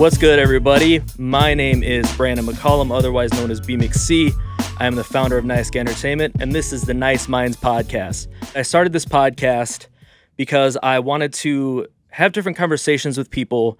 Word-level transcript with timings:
What's 0.00 0.16
good, 0.16 0.38
everybody? 0.38 1.02
My 1.18 1.52
name 1.52 1.82
is 1.82 2.10
Brandon 2.16 2.46
McCollum, 2.46 2.90
otherwise 2.90 3.34
known 3.34 3.50
as 3.50 3.60
BMXC. 3.60 4.32
I 4.78 4.86
am 4.86 4.94
the 4.94 5.04
founder 5.04 5.36
of 5.36 5.44
Nice 5.44 5.70
Entertainment, 5.76 6.36
and 6.40 6.54
this 6.54 6.72
is 6.72 6.84
the 6.84 6.94
Nice 6.94 7.28
Minds 7.28 7.58
podcast. 7.58 8.26
I 8.56 8.62
started 8.62 8.94
this 8.94 9.04
podcast 9.04 9.88
because 10.38 10.78
I 10.82 11.00
wanted 11.00 11.34
to 11.34 11.86
have 12.08 12.32
different 12.32 12.56
conversations 12.56 13.18
with 13.18 13.30
people 13.30 13.78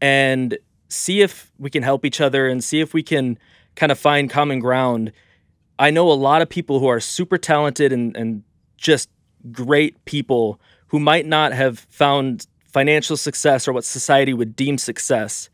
and 0.00 0.56
see 0.88 1.20
if 1.20 1.52
we 1.58 1.68
can 1.68 1.82
help 1.82 2.06
each 2.06 2.22
other 2.22 2.48
and 2.48 2.64
see 2.64 2.80
if 2.80 2.94
we 2.94 3.02
can 3.02 3.38
kind 3.76 3.92
of 3.92 3.98
find 3.98 4.30
common 4.30 4.60
ground. 4.60 5.12
I 5.78 5.90
know 5.90 6.10
a 6.10 6.14
lot 6.14 6.40
of 6.40 6.48
people 6.48 6.80
who 6.80 6.86
are 6.86 6.98
super 6.98 7.36
talented 7.36 7.92
and, 7.92 8.16
and 8.16 8.42
just 8.78 9.10
great 9.52 10.02
people 10.06 10.62
who 10.86 10.98
might 10.98 11.26
not 11.26 11.52
have 11.52 11.80
found 11.90 12.46
financial 12.64 13.18
success 13.18 13.68
or 13.68 13.74
what 13.74 13.84
society 13.84 14.32
would 14.32 14.56
deem 14.56 14.78
success. 14.78 15.50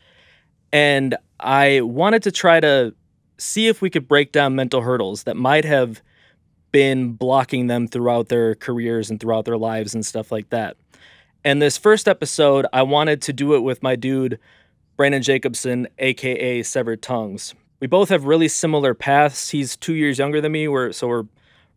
And 0.74 1.16
I 1.38 1.82
wanted 1.82 2.24
to 2.24 2.32
try 2.32 2.58
to 2.58 2.92
see 3.38 3.68
if 3.68 3.80
we 3.80 3.90
could 3.90 4.08
break 4.08 4.32
down 4.32 4.56
mental 4.56 4.80
hurdles 4.80 5.22
that 5.22 5.36
might 5.36 5.64
have 5.64 6.02
been 6.72 7.12
blocking 7.12 7.68
them 7.68 7.86
throughout 7.86 8.28
their 8.28 8.56
careers 8.56 9.08
and 9.08 9.20
throughout 9.20 9.44
their 9.44 9.56
lives 9.56 9.94
and 9.94 10.04
stuff 10.04 10.32
like 10.32 10.50
that. 10.50 10.76
And 11.44 11.62
this 11.62 11.78
first 11.78 12.08
episode, 12.08 12.66
I 12.72 12.82
wanted 12.82 13.22
to 13.22 13.32
do 13.32 13.54
it 13.54 13.60
with 13.60 13.84
my 13.84 13.94
dude, 13.94 14.40
Brandon 14.96 15.22
Jacobson, 15.22 15.86
aka 16.00 16.64
Severed 16.64 17.02
Tongues. 17.02 17.54
We 17.78 17.86
both 17.86 18.08
have 18.08 18.24
really 18.24 18.48
similar 18.48 18.94
paths. 18.94 19.50
He's 19.50 19.76
two 19.76 19.94
years 19.94 20.18
younger 20.18 20.40
than 20.40 20.50
me, 20.50 20.66
we're, 20.66 20.90
so 20.90 21.06
we're 21.06 21.26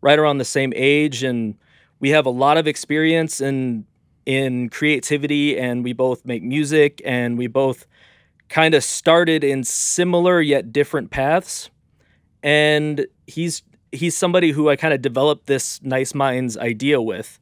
right 0.00 0.18
around 0.18 0.38
the 0.38 0.44
same 0.44 0.72
age, 0.74 1.22
and 1.22 1.54
we 2.00 2.10
have 2.10 2.26
a 2.26 2.30
lot 2.30 2.58
of 2.58 2.66
experience 2.66 3.40
in 3.40 3.86
in 4.26 4.68
creativity, 4.70 5.56
and 5.56 5.84
we 5.84 5.92
both 5.92 6.24
make 6.26 6.42
music, 6.42 7.00
and 7.04 7.38
we 7.38 7.46
both 7.46 7.86
kind 8.48 8.74
of 8.74 8.82
started 8.84 9.44
in 9.44 9.64
similar 9.64 10.40
yet 10.40 10.72
different 10.72 11.10
paths. 11.10 11.70
And 12.42 13.06
he's 13.26 13.62
he's 13.92 14.16
somebody 14.16 14.52
who 14.52 14.68
I 14.68 14.76
kind 14.76 14.94
of 14.94 15.02
developed 15.02 15.46
this 15.46 15.82
nice 15.82 16.14
minds 16.14 16.56
idea 16.56 17.00
with. 17.00 17.38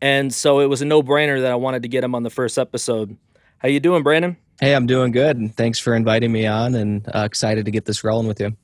And 0.00 0.32
so 0.34 0.60
it 0.60 0.66
was 0.66 0.82
a 0.82 0.84
no-brainer 0.84 1.40
that 1.40 1.50
I 1.50 1.54
wanted 1.54 1.82
to 1.82 1.88
get 1.88 2.04
him 2.04 2.14
on 2.14 2.22
the 2.22 2.30
first 2.30 2.58
episode. 2.58 3.16
How 3.58 3.68
you 3.68 3.80
doing, 3.80 4.02
Brandon? 4.02 4.36
Hey, 4.60 4.74
I'm 4.74 4.86
doing 4.86 5.10
good. 5.12 5.36
And 5.36 5.54
Thanks 5.56 5.78
for 5.78 5.94
inviting 5.94 6.32
me 6.32 6.46
on 6.46 6.74
and 6.74 7.08
uh, 7.14 7.20
excited 7.20 7.64
to 7.64 7.70
get 7.70 7.86
this 7.86 8.04
rolling 8.04 8.26
with 8.26 8.40
you. 8.40 8.56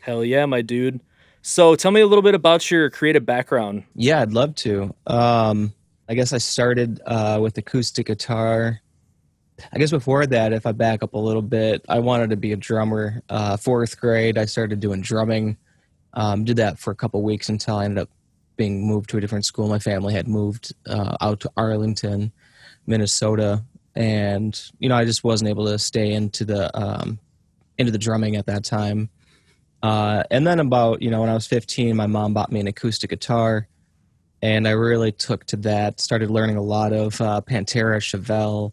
Hell 0.00 0.24
yeah, 0.24 0.46
my 0.46 0.62
dude. 0.62 1.00
So 1.42 1.74
tell 1.74 1.90
me 1.90 2.00
a 2.00 2.06
little 2.06 2.22
bit 2.22 2.34
about 2.34 2.70
your 2.70 2.90
creative 2.90 3.26
background. 3.26 3.84
Yeah, 3.94 4.20
I'd 4.20 4.32
love 4.32 4.54
to. 4.56 4.94
Um, 5.06 5.72
I 6.08 6.14
guess 6.14 6.32
I 6.32 6.38
started 6.38 7.00
uh, 7.06 7.38
with 7.40 7.58
acoustic 7.58 8.06
guitar 8.06 8.80
I 9.72 9.78
guess 9.78 9.90
before 9.90 10.26
that, 10.26 10.52
if 10.52 10.66
I 10.66 10.72
back 10.72 11.02
up 11.02 11.14
a 11.14 11.18
little 11.18 11.42
bit, 11.42 11.84
I 11.88 11.98
wanted 11.98 12.30
to 12.30 12.36
be 12.36 12.52
a 12.52 12.56
drummer. 12.56 13.22
Uh, 13.28 13.56
fourth 13.56 13.98
grade, 13.98 14.38
I 14.38 14.44
started 14.44 14.80
doing 14.80 15.00
drumming. 15.00 15.56
Um, 16.12 16.44
did 16.44 16.56
that 16.56 16.78
for 16.78 16.90
a 16.90 16.94
couple 16.94 17.22
weeks 17.22 17.48
until 17.48 17.76
I 17.76 17.84
ended 17.84 18.02
up 18.02 18.10
being 18.56 18.86
moved 18.86 19.10
to 19.10 19.18
a 19.18 19.20
different 19.20 19.44
school. 19.44 19.68
My 19.68 19.78
family 19.78 20.14
had 20.14 20.28
moved 20.28 20.74
uh, 20.86 21.16
out 21.20 21.40
to 21.40 21.52
Arlington, 21.56 22.32
Minnesota, 22.86 23.62
and 23.94 24.60
you 24.78 24.88
know 24.88 24.96
I 24.96 25.04
just 25.04 25.24
wasn't 25.24 25.50
able 25.50 25.66
to 25.66 25.78
stay 25.78 26.12
into 26.12 26.44
the 26.44 26.76
um, 26.76 27.18
into 27.78 27.92
the 27.92 27.98
drumming 27.98 28.36
at 28.36 28.46
that 28.46 28.64
time. 28.64 29.10
Uh, 29.82 30.24
and 30.30 30.46
then 30.46 30.58
about 30.58 31.02
you 31.02 31.10
know 31.10 31.20
when 31.20 31.28
I 31.28 31.34
was 31.34 31.46
15, 31.46 31.94
my 31.96 32.06
mom 32.06 32.34
bought 32.34 32.50
me 32.50 32.60
an 32.60 32.66
acoustic 32.66 33.10
guitar, 33.10 33.68
and 34.42 34.66
I 34.66 34.72
really 34.72 35.12
took 35.12 35.44
to 35.46 35.56
that. 35.58 36.00
Started 36.00 36.30
learning 36.30 36.56
a 36.56 36.62
lot 36.62 36.92
of 36.92 37.20
uh, 37.20 37.40
Pantera, 37.42 37.98
Chevelle 37.98 38.72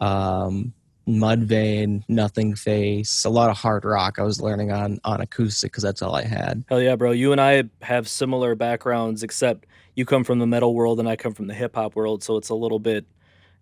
um, 0.00 0.72
Mudvayne, 1.08 2.04
Nothingface, 2.08 3.24
a 3.24 3.30
lot 3.30 3.50
of 3.50 3.56
hard 3.56 3.84
rock. 3.84 4.18
I 4.18 4.22
was 4.22 4.40
learning 4.40 4.70
on 4.70 5.00
on 5.04 5.20
acoustic 5.20 5.72
because 5.72 5.82
that's 5.82 6.02
all 6.02 6.14
I 6.14 6.24
had. 6.24 6.64
Hell 6.68 6.82
yeah, 6.82 6.96
bro! 6.96 7.12
You 7.12 7.32
and 7.32 7.40
I 7.40 7.64
have 7.82 8.08
similar 8.08 8.54
backgrounds, 8.54 9.22
except 9.22 9.66
you 9.94 10.04
come 10.04 10.22
from 10.22 10.38
the 10.38 10.46
metal 10.46 10.74
world 10.74 11.00
and 11.00 11.08
I 11.08 11.16
come 11.16 11.34
from 11.34 11.46
the 11.46 11.54
hip 11.54 11.74
hop 11.74 11.96
world, 11.96 12.22
so 12.22 12.36
it's 12.36 12.50
a 12.50 12.54
little 12.54 12.78
bit 12.78 13.06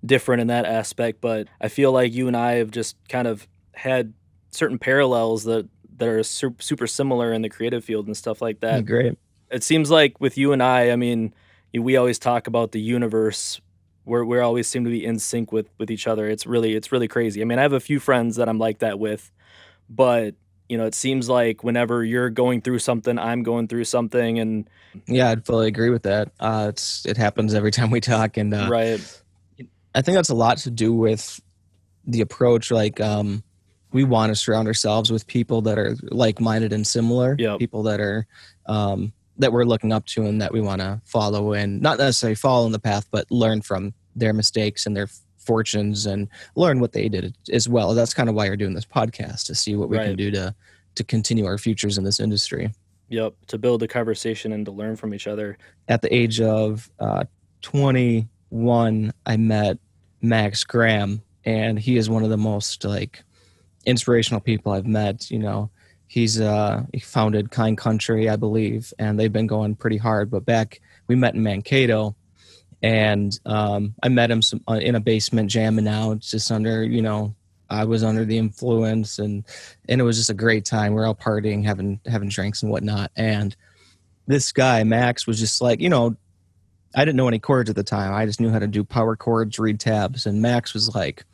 different 0.05 0.41
in 0.41 0.49
that 0.49 0.65
aspect. 0.65 1.21
But 1.21 1.49
I 1.61 1.69
feel 1.69 1.93
like 1.93 2.13
you 2.13 2.27
and 2.27 2.37
I 2.37 2.55
have 2.55 2.71
just 2.71 2.97
kind 3.09 3.29
of 3.29 3.47
had 3.75 4.13
certain 4.51 4.79
parallels 4.79 5.45
that 5.45 5.69
that 5.99 6.09
are 6.09 6.23
super 6.23 6.87
similar 6.87 7.33
in 7.33 7.43
the 7.43 7.49
creative 7.49 7.85
field 7.85 8.07
and 8.07 8.17
stuff 8.17 8.43
like 8.43 8.61
that. 8.61 8.85
Great. 8.85 9.17
It 9.51 9.63
seems 9.63 9.91
like 9.91 10.21
with 10.21 10.37
you 10.37 10.53
and 10.53 10.63
I, 10.63 10.91
I 10.91 10.97
mean, 10.97 11.33
we 11.73 11.97
always 11.97 12.19
talk 12.19 12.47
about 12.47 12.73
the 12.73 12.81
universe 12.81 13.61
we're 14.07 14.25
we 14.25 14.39
always 14.39 14.69
seem 14.69 14.85
to 14.85 14.91
be 14.91 15.05
in 15.05 15.19
sync 15.19 15.53
with 15.53 15.69
with 15.77 15.91
each 15.91 16.07
other. 16.07 16.27
It's 16.29 16.47
really 16.47 16.75
it's 16.75 16.93
really 16.93 17.09
crazy. 17.09 17.43
I 17.43 17.45
mean, 17.45 17.59
I 17.59 17.63
have 17.63 17.75
a 17.75 17.81
few 17.81 18.01
friends 18.01 18.37
that 18.37 18.49
I'm 18.49 18.59
like 18.59 18.79
that 18.79 18.99
with, 18.99 19.31
but 19.91 20.35
you 20.69 20.79
know, 20.79 20.87
it 20.87 20.95
seems 20.95 21.29
like 21.29 21.63
whenever 21.63 22.05
you're 22.05 22.31
going 22.31 22.61
through 22.61 22.79
something, 22.79 23.19
I'm 23.19 23.43
going 23.43 23.69
through 23.69 23.85
something, 23.85 24.39
and 24.39 24.71
yeah, 25.07 25.31
I'd 25.31 25.45
fully 25.45 25.69
agree 25.69 25.91
with 25.91 26.05
that. 26.05 26.31
Uh, 26.41 26.67
it's 26.71 27.05
it 27.05 27.17
happens 27.17 27.53
every 27.53 27.71
time 27.73 27.91
we 27.91 28.01
talk, 28.01 28.37
and 28.37 28.55
uh, 28.55 28.69
right. 28.71 29.23
I 29.95 30.03
think 30.03 30.15
that's 30.15 30.29
a 30.29 30.35
lot 30.35 30.59
to 30.59 30.71
do 30.71 30.93
with 30.93 31.41
the 32.07 32.21
approach. 32.21 32.71
Like, 32.71 33.01
um, 33.01 33.43
we 33.93 34.05
want 34.05 34.31
to 34.31 34.37
surround 34.37 34.69
ourselves 34.69 35.11
with 35.11 35.27
people 35.27 35.63
that 35.63 35.79
are 35.79 35.97
like-minded 36.03 36.73
and 36.73 36.87
similar. 36.87 37.35
Yep. 37.39 37.59
People 37.59 37.85
that 37.85 38.01
are 38.01 38.27
um, 38.67 39.13
that 39.39 39.53
we're 39.53 39.65
looking 39.65 39.93
up 39.93 40.07
to 40.07 40.25
and 40.25 40.41
that 40.41 40.53
we 40.53 40.61
want 40.61 40.81
to 40.81 41.01
follow 41.05 41.53
and 41.53 41.81
not 41.81 41.99
necessarily 41.99 42.35
follow 42.35 42.67
in 42.67 42.73
the 42.73 42.79
path, 42.79 43.07
but 43.11 43.31
learn 43.31 43.61
from 43.61 43.93
their 44.15 44.33
mistakes 44.33 44.87
and 44.87 44.97
their 44.97 45.09
fortunes 45.39 46.07
and 46.07 46.29
learn 46.57 46.81
what 46.81 46.93
they 46.93 47.09
did 47.09 47.37
as 47.53 47.69
well. 47.69 47.95
That's 47.95 48.15
kind 48.15 48.29
of 48.29 48.35
why 48.35 48.49
we're 48.49 48.57
doing 48.57 48.75
this 48.75 48.85
podcast 48.85 49.47
to 49.47 49.55
see 49.55 49.77
what 49.77 49.89
we 49.89 49.97
right. 49.99 50.09
can 50.09 50.17
do 50.17 50.31
to 50.33 50.55
to 50.97 51.05
continue 51.05 51.45
our 51.45 51.59
futures 51.59 51.99
in 51.99 52.05
this 52.05 52.21
industry. 52.21 52.73
Yep, 53.09 53.35
to 53.49 53.59
build 53.59 53.83
a 53.83 53.89
conversation 53.89 54.53
and 54.53 54.65
to 54.65 54.73
learn 54.73 54.97
from 54.97 55.15
each 55.15 55.27
other. 55.27 55.59
At 55.89 56.03
the 56.03 56.13
age 56.13 56.41
of 56.41 56.91
uh, 56.99 57.25
21, 57.63 59.13
I 59.27 59.37
met 59.37 59.79
Max 60.23 60.65
Graham, 60.65 61.23
and 61.45 61.79
he 61.79 61.99
is 61.99 62.11
one 62.11 62.25
of 62.25 62.31
the 62.31 62.39
most 62.39 62.85
like 62.85 63.23
inspirational 63.85 64.41
people 64.41 64.73
I've 64.73 64.87
met. 64.87 65.31
You 65.31 65.39
know, 65.39 65.71
he's 66.07 66.41
uh, 66.41 66.85
he 66.93 67.01
founded 67.01 67.51
Kind 67.51 67.79
Country, 67.79 68.29
I 68.29 68.37
believe, 68.37 68.93
and 68.99 69.19
they've 69.19 69.33
been 69.33 69.47
going 69.47 69.77
pretty 69.77 69.97
hard. 69.97 70.31
But 70.31 70.45
back 70.45 70.81
we 71.09 71.17
met 71.17 71.35
in 71.35 71.43
Mankato, 71.43 72.17
and 72.83 73.39
um, 73.45 73.95
I 74.03 74.09
met 74.09 74.31
him 74.31 74.43
some, 74.43 74.63
uh, 74.69 74.75
in 74.75 74.95
a 74.95 75.01
basement 75.01 75.51
jamming 75.51 75.89
out, 75.89 76.21
just 76.21 76.51
under 76.51 76.85
you 76.85 77.03
know 77.03 77.35
I 77.69 77.85
was 77.85 78.05
under 78.05 78.25
the 78.25 78.39
influence, 78.39 79.19
and 79.19 79.45
and 79.89 80.01
it 80.01 80.05
was 80.05 80.17
just 80.17 80.31
a 80.31 80.35
great 80.35 80.65
time. 80.65 80.93
We 80.93 80.97
we're 80.97 81.07
all 81.07 81.15
partying, 81.15 81.65
having 81.65 82.01
having 82.07 82.29
drinks 82.29 82.63
and 82.63 82.71
whatnot, 82.71 83.11
and 83.17 83.55
this 84.27 84.53
guy 84.53 84.83
Max 84.85 85.27
was 85.27 85.39
just 85.39 85.61
like 85.61 85.81
you 85.81 85.89
know 85.89 86.17
I 86.95 87.05
didn't 87.05 87.17
know 87.17 87.29
any 87.29 87.39
chords 87.39 87.69
at 87.69 87.77
the 87.77 87.85
time. 87.85 88.15
I 88.15 88.27
just 88.27 88.41
knew 88.41 88.51
how 88.51 88.59
to 88.59 88.67
do 88.67 88.85
power 88.85 89.17
chords, 89.17 89.59
read 89.59 89.81
tabs, 89.81 90.27
and 90.27 90.41
Max 90.41 90.73
was 90.73 90.95
like 90.95 91.25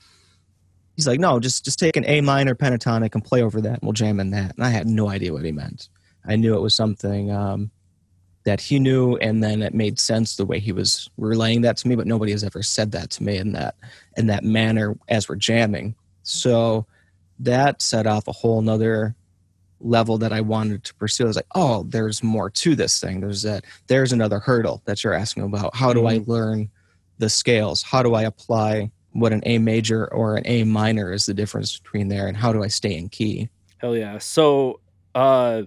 he's 1.03 1.09
like, 1.09 1.21
no, 1.21 1.41
just 1.41 1.65
just 1.65 1.79
take 1.79 1.97
an 1.97 2.05
A 2.07 2.21
minor 2.21 2.55
pentatonic 2.55 3.15
and 3.15 3.25
play 3.25 3.43
over 3.43 3.61
that, 3.61 3.75
and 3.75 3.83
we'll 3.83 3.93
jam 3.93 4.21
in 4.21 4.31
that. 4.31 4.55
And 4.55 4.65
I 4.65 4.71
had 4.71 4.87
no 4.87 5.09
idea 5.09 5.33
what 5.33 5.45
he 5.45 5.53
meant. 5.53 5.89
I 6.25 6.37
knew 6.37 6.55
it 6.55 6.61
was 6.61 6.75
something 6.75 7.31
um, 7.33 7.71
that 8.45 8.61
he 8.61 8.79
knew, 8.79 9.17
and 9.17 9.43
then 9.43 9.63
it 9.63 9.75
made 9.75 9.99
sense 9.99 10.37
the 10.37 10.47
way 10.47 10.61
he 10.61 10.73
was 10.73 11.11
relaying 11.19 11.63
that 11.63 11.77
to 11.79 11.89
me. 11.89 11.97
But 11.97 12.07
nobody 12.07 12.33
has 12.33 12.45
ever 12.45 12.63
said 12.63 12.93
that 12.93 13.11
to 13.11 13.23
me 13.23 13.37
in 13.37 13.53
that 13.53 13.75
in 14.17 14.29
that 14.29 14.45
manner 14.45 14.97
as 15.09 15.29
we're 15.29 15.37
jamming. 15.37 15.95
So 16.23 16.87
that 17.41 17.83
set 17.83 18.07
off 18.07 18.29
a 18.29 18.33
whole 18.33 18.63
nother 18.63 19.17
level 19.81 20.17
that 20.19 20.33
I 20.33 20.41
wanted 20.41 20.85
to 20.85 20.95
pursue. 20.95 21.25
I 21.25 21.27
was 21.27 21.37
like, 21.37 21.47
oh, 21.57 21.83
there's 21.89 22.23
more 22.23 22.49
to 22.49 22.77
this 22.77 23.01
thing. 23.01 23.21
There's 23.21 23.43
that. 23.43 23.65
There's 23.89 24.13
another 24.13 24.39
hurdle 24.39 24.83
that 24.85 25.03
you're 25.03 25.15
asking 25.15 25.43
about. 25.43 25.75
How 25.75 25.93
do 25.93 26.03
mm-hmm. 26.03 26.31
I 26.31 26.33
learn 26.33 26.71
the 27.19 27.29
scales? 27.29 27.83
How 27.83 28.05
do 28.05 28.15
I 28.15 28.23
apply 28.23 28.93
what 29.13 29.33
an 29.33 29.43
A 29.45 29.59
major 29.59 30.13
or 30.13 30.37
an 30.37 30.43
A 30.47 30.65
minor 30.65 31.13
is 31.13 31.27
the 31.27 31.35
difference 31.35 31.79
between 31.79 32.09
there 32.09 32.27
and 32.27 32.37
how 32.37 32.53
do 32.53 32.63
I 32.63 32.69
stay 32.69 32.97
in 32.97 33.09
key? 33.09 33.49
Hell 33.79 33.97
yeah. 33.97 34.19
So 34.19 34.81
uh 35.15 35.63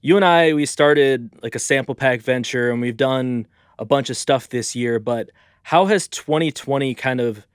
you 0.00 0.16
and 0.16 0.24
I 0.24 0.52
we 0.52 0.66
started 0.66 1.30
like 1.42 1.54
a 1.54 1.58
sample 1.58 1.94
pack 1.94 2.20
venture 2.20 2.70
and 2.70 2.80
we've 2.80 2.96
done 2.96 3.46
a 3.78 3.84
bunch 3.84 4.10
of 4.10 4.16
stuff 4.16 4.48
this 4.48 4.74
year, 4.74 4.98
but 4.98 5.30
how 5.62 5.86
has 5.86 6.08
2020 6.08 6.94
kind 6.94 7.20
of 7.20 7.46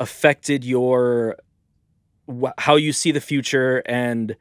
affected 0.00 0.64
your 0.64 1.36
wh- 2.28 2.56
how 2.58 2.76
you 2.76 2.92
see 2.92 3.12
the 3.12 3.20
future 3.20 3.82
and 3.86 4.36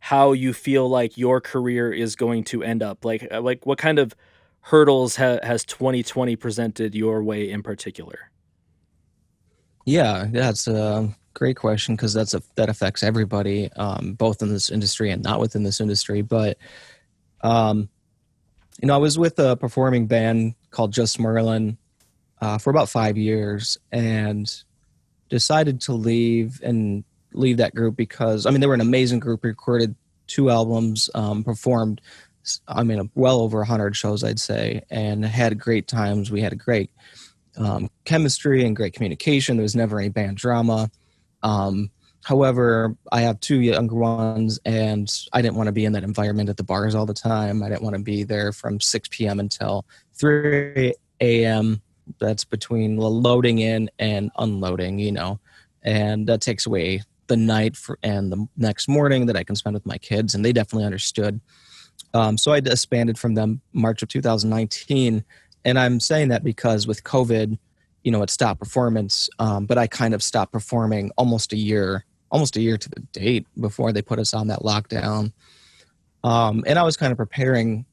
how 0.00 0.32
you 0.32 0.52
feel 0.52 0.88
like 0.88 1.16
your 1.16 1.40
career 1.40 1.92
is 1.92 2.16
going 2.16 2.44
to 2.44 2.62
end 2.62 2.82
up? 2.82 3.04
Like 3.04 3.26
uh, 3.30 3.40
like 3.40 3.64
what 3.64 3.78
kind 3.78 3.98
of 3.98 4.14
hurdles 4.60 5.16
ha- 5.16 5.38
has 5.42 5.64
2020 5.64 6.36
presented 6.36 6.94
your 6.94 7.22
way 7.22 7.50
in 7.50 7.62
particular? 7.62 8.30
Yeah, 9.84 10.26
that's 10.30 10.66
a 10.66 11.14
great 11.34 11.56
question 11.56 11.96
because 11.96 12.14
that's 12.14 12.34
a 12.34 12.42
that 12.54 12.68
affects 12.68 13.02
everybody, 13.02 13.70
um, 13.72 14.14
both 14.14 14.42
in 14.42 14.48
this 14.48 14.70
industry 14.70 15.10
and 15.10 15.22
not 15.22 15.40
within 15.40 15.62
this 15.62 15.80
industry. 15.80 16.22
But 16.22 16.58
um, 17.42 17.88
you 18.80 18.88
know, 18.88 18.94
I 18.94 18.98
was 18.98 19.18
with 19.18 19.38
a 19.38 19.56
performing 19.56 20.06
band 20.06 20.54
called 20.70 20.92
Just 20.92 21.20
Merlin 21.20 21.76
uh, 22.40 22.58
for 22.58 22.70
about 22.70 22.88
five 22.88 23.16
years, 23.16 23.78
and 23.92 24.50
decided 25.28 25.80
to 25.82 25.92
leave. 25.92 26.60
And 26.62 27.04
leave 27.34 27.58
that 27.58 27.74
group 27.74 27.96
because 27.96 28.46
I 28.46 28.50
mean 28.50 28.60
they 28.60 28.66
were 28.66 28.74
an 28.74 28.80
amazing 28.80 29.20
group. 29.20 29.44
Recorded 29.44 29.94
two 30.26 30.50
albums, 30.50 31.10
um, 31.14 31.44
performed. 31.44 32.00
I 32.68 32.82
mean, 32.82 33.10
well 33.14 33.40
over 33.40 33.64
hundred 33.64 33.96
shows, 33.96 34.22
I'd 34.22 34.40
say, 34.40 34.82
and 34.90 35.24
had 35.24 35.58
great 35.58 35.88
times. 35.88 36.30
We 36.30 36.40
had 36.42 36.52
a 36.52 36.56
great 36.56 36.90
um, 37.56 37.90
chemistry 38.04 38.64
and 38.64 38.74
great 38.74 38.94
communication. 38.94 39.56
There 39.56 39.62
was 39.62 39.76
never 39.76 39.98
any 39.98 40.08
band 40.08 40.36
drama. 40.36 40.90
Um, 41.42 41.90
however, 42.24 42.96
I 43.12 43.20
have 43.20 43.40
two 43.40 43.60
younger 43.60 43.94
ones, 43.94 44.58
and 44.64 45.10
I 45.32 45.42
didn't 45.42 45.56
want 45.56 45.68
to 45.68 45.72
be 45.72 45.84
in 45.84 45.92
that 45.92 46.04
environment 46.04 46.48
at 46.48 46.56
the 46.56 46.64
bars 46.64 46.94
all 46.94 47.06
the 47.06 47.14
time. 47.14 47.62
I 47.62 47.68
didn't 47.68 47.82
want 47.82 47.96
to 47.96 48.02
be 48.02 48.24
there 48.24 48.52
from 48.52 48.80
6 48.80 49.08
p.m. 49.10 49.40
until 49.40 49.84
3 50.14 50.94
a.m. 51.20 51.82
That's 52.18 52.44
between 52.44 52.96
loading 52.96 53.60
in 53.60 53.90
and 53.98 54.30
unloading, 54.38 54.98
you 54.98 55.12
know, 55.12 55.40
and 55.82 56.26
that 56.26 56.40
takes 56.40 56.66
away 56.66 57.02
the 57.26 57.36
night 57.36 57.76
for, 57.76 57.98
and 58.02 58.30
the 58.30 58.46
next 58.56 58.88
morning 58.88 59.26
that 59.26 59.36
I 59.36 59.44
can 59.44 59.56
spend 59.56 59.74
with 59.74 59.86
my 59.86 59.98
kids, 59.98 60.34
and 60.34 60.44
they 60.44 60.52
definitely 60.52 60.84
understood. 60.84 61.40
Um, 62.12 62.38
so 62.38 62.52
I 62.52 62.60
disbanded 62.60 63.18
from 63.18 63.34
them 63.34 63.60
March 63.72 64.02
of 64.02 64.08
2019 64.08 65.24
and 65.64 65.78
I'm 65.78 66.00
saying 66.00 66.28
that 66.28 66.44
because 66.44 66.86
with 66.86 67.04
COVID, 67.04 67.58
you 68.02 68.10
know, 68.10 68.22
it 68.22 68.30
stopped 68.30 68.60
performance. 68.60 69.30
Um, 69.38 69.66
but 69.66 69.78
I 69.78 69.86
kind 69.86 70.14
of 70.14 70.22
stopped 70.22 70.52
performing 70.52 71.10
almost 71.16 71.52
a 71.52 71.56
year, 71.56 72.04
almost 72.30 72.56
a 72.56 72.60
year 72.60 72.76
to 72.76 72.88
the 72.88 73.00
date 73.12 73.46
before 73.58 73.92
they 73.92 74.02
put 74.02 74.18
us 74.18 74.34
on 74.34 74.48
that 74.48 74.60
lockdown. 74.60 75.32
Um, 76.22 76.64
and 76.66 76.78
I 76.78 76.82
was 76.82 76.96
kind 76.96 77.12
of 77.12 77.18
preparing 77.18 77.86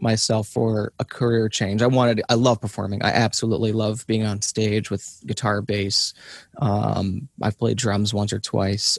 myself 0.00 0.48
for 0.48 0.92
a 0.98 1.04
career 1.04 1.48
change. 1.48 1.82
I 1.82 1.86
wanted, 1.86 2.22
I 2.28 2.34
love 2.34 2.60
performing. 2.60 3.02
I 3.02 3.10
absolutely 3.10 3.72
love 3.72 4.06
being 4.06 4.24
on 4.24 4.42
stage 4.42 4.90
with 4.90 5.20
guitar, 5.26 5.60
bass. 5.62 6.14
Um, 6.58 7.28
I've 7.42 7.58
played 7.58 7.78
drums 7.78 8.14
once 8.14 8.32
or 8.32 8.38
twice, 8.38 8.98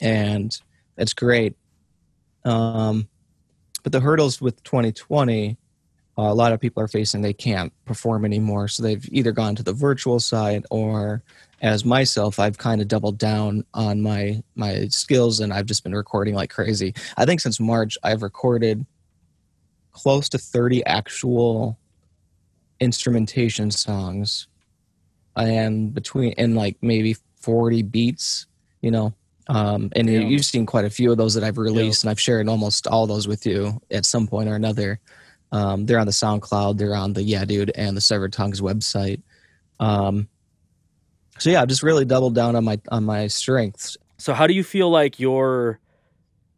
and 0.00 0.56
it's 0.96 1.14
great. 1.14 1.56
Um, 2.44 3.08
but 3.82 3.92
the 3.92 4.00
hurdles 4.00 4.40
with 4.40 4.62
2020 4.64 5.56
uh, 6.18 6.22
a 6.22 6.34
lot 6.34 6.52
of 6.52 6.60
people 6.60 6.82
are 6.82 6.88
facing 6.88 7.22
they 7.22 7.32
can't 7.32 7.72
perform 7.84 8.24
anymore. 8.24 8.68
So 8.68 8.82
they've 8.82 9.06
either 9.10 9.32
gone 9.32 9.54
to 9.56 9.62
the 9.62 9.72
virtual 9.72 10.20
side 10.20 10.64
or 10.70 11.22
as 11.62 11.84
myself 11.84 12.40
i've 12.40 12.58
kind 12.58 12.80
of 12.80 12.88
doubled 12.88 13.16
down 13.18 13.64
on 13.72 14.02
my 14.02 14.42
my 14.56 14.86
skills 14.88 15.38
and 15.38 15.52
i've 15.52 15.66
just 15.66 15.84
been 15.84 15.94
recording 15.94 16.34
like 16.34 16.50
crazy. 16.50 16.92
I 17.16 17.24
think 17.24 17.40
since 17.40 17.60
march 17.60 17.96
i've 18.02 18.22
recorded 18.22 18.84
close 19.92 20.28
to 20.30 20.38
30 20.38 20.84
actual 20.86 21.78
instrumentation 22.80 23.70
songs. 23.70 24.48
And 25.36 25.94
between 25.94 26.34
and 26.36 26.56
like 26.56 26.76
maybe 26.82 27.16
40 27.36 27.82
beats 27.82 28.46
you 28.80 28.90
know? 28.90 29.14
Um, 29.48 29.90
and 29.94 30.08
yeah. 30.08 30.20
you've 30.20 30.44
seen 30.44 30.66
quite 30.66 30.84
a 30.84 30.90
few 30.90 31.10
of 31.10 31.18
those 31.18 31.34
that 31.34 31.44
i've 31.44 31.58
released 31.58 32.02
yeah. 32.02 32.08
and 32.08 32.10
i've 32.12 32.20
shared 32.20 32.48
almost 32.48 32.86
all 32.86 33.06
those 33.06 33.26
with 33.26 33.44
you 33.44 33.80
at 33.90 34.06
some 34.06 34.26
point 34.26 34.48
or 34.48 34.54
another 34.54 35.00
um, 35.52 35.84
they're 35.86 35.98
on 35.98 36.06
the 36.06 36.12
SoundCloud. 36.12 36.78
They're 36.78 36.94
on 36.94 37.12
the 37.12 37.22
Yeah 37.22 37.44
Dude 37.44 37.70
and 37.74 37.96
the 37.96 38.00
Severed 38.00 38.32
Tongues 38.32 38.60
website. 38.60 39.20
Um, 39.78 40.28
so 41.38 41.50
yeah, 41.50 41.62
I've 41.62 41.68
just 41.68 41.82
really 41.82 42.04
doubled 42.04 42.34
down 42.34 42.56
on 42.56 42.64
my 42.64 42.80
on 42.88 43.04
my 43.04 43.26
strengths. 43.26 43.96
So 44.16 44.32
how 44.32 44.46
do 44.46 44.54
you 44.54 44.64
feel 44.64 44.90
like 44.90 45.20
your 45.20 45.78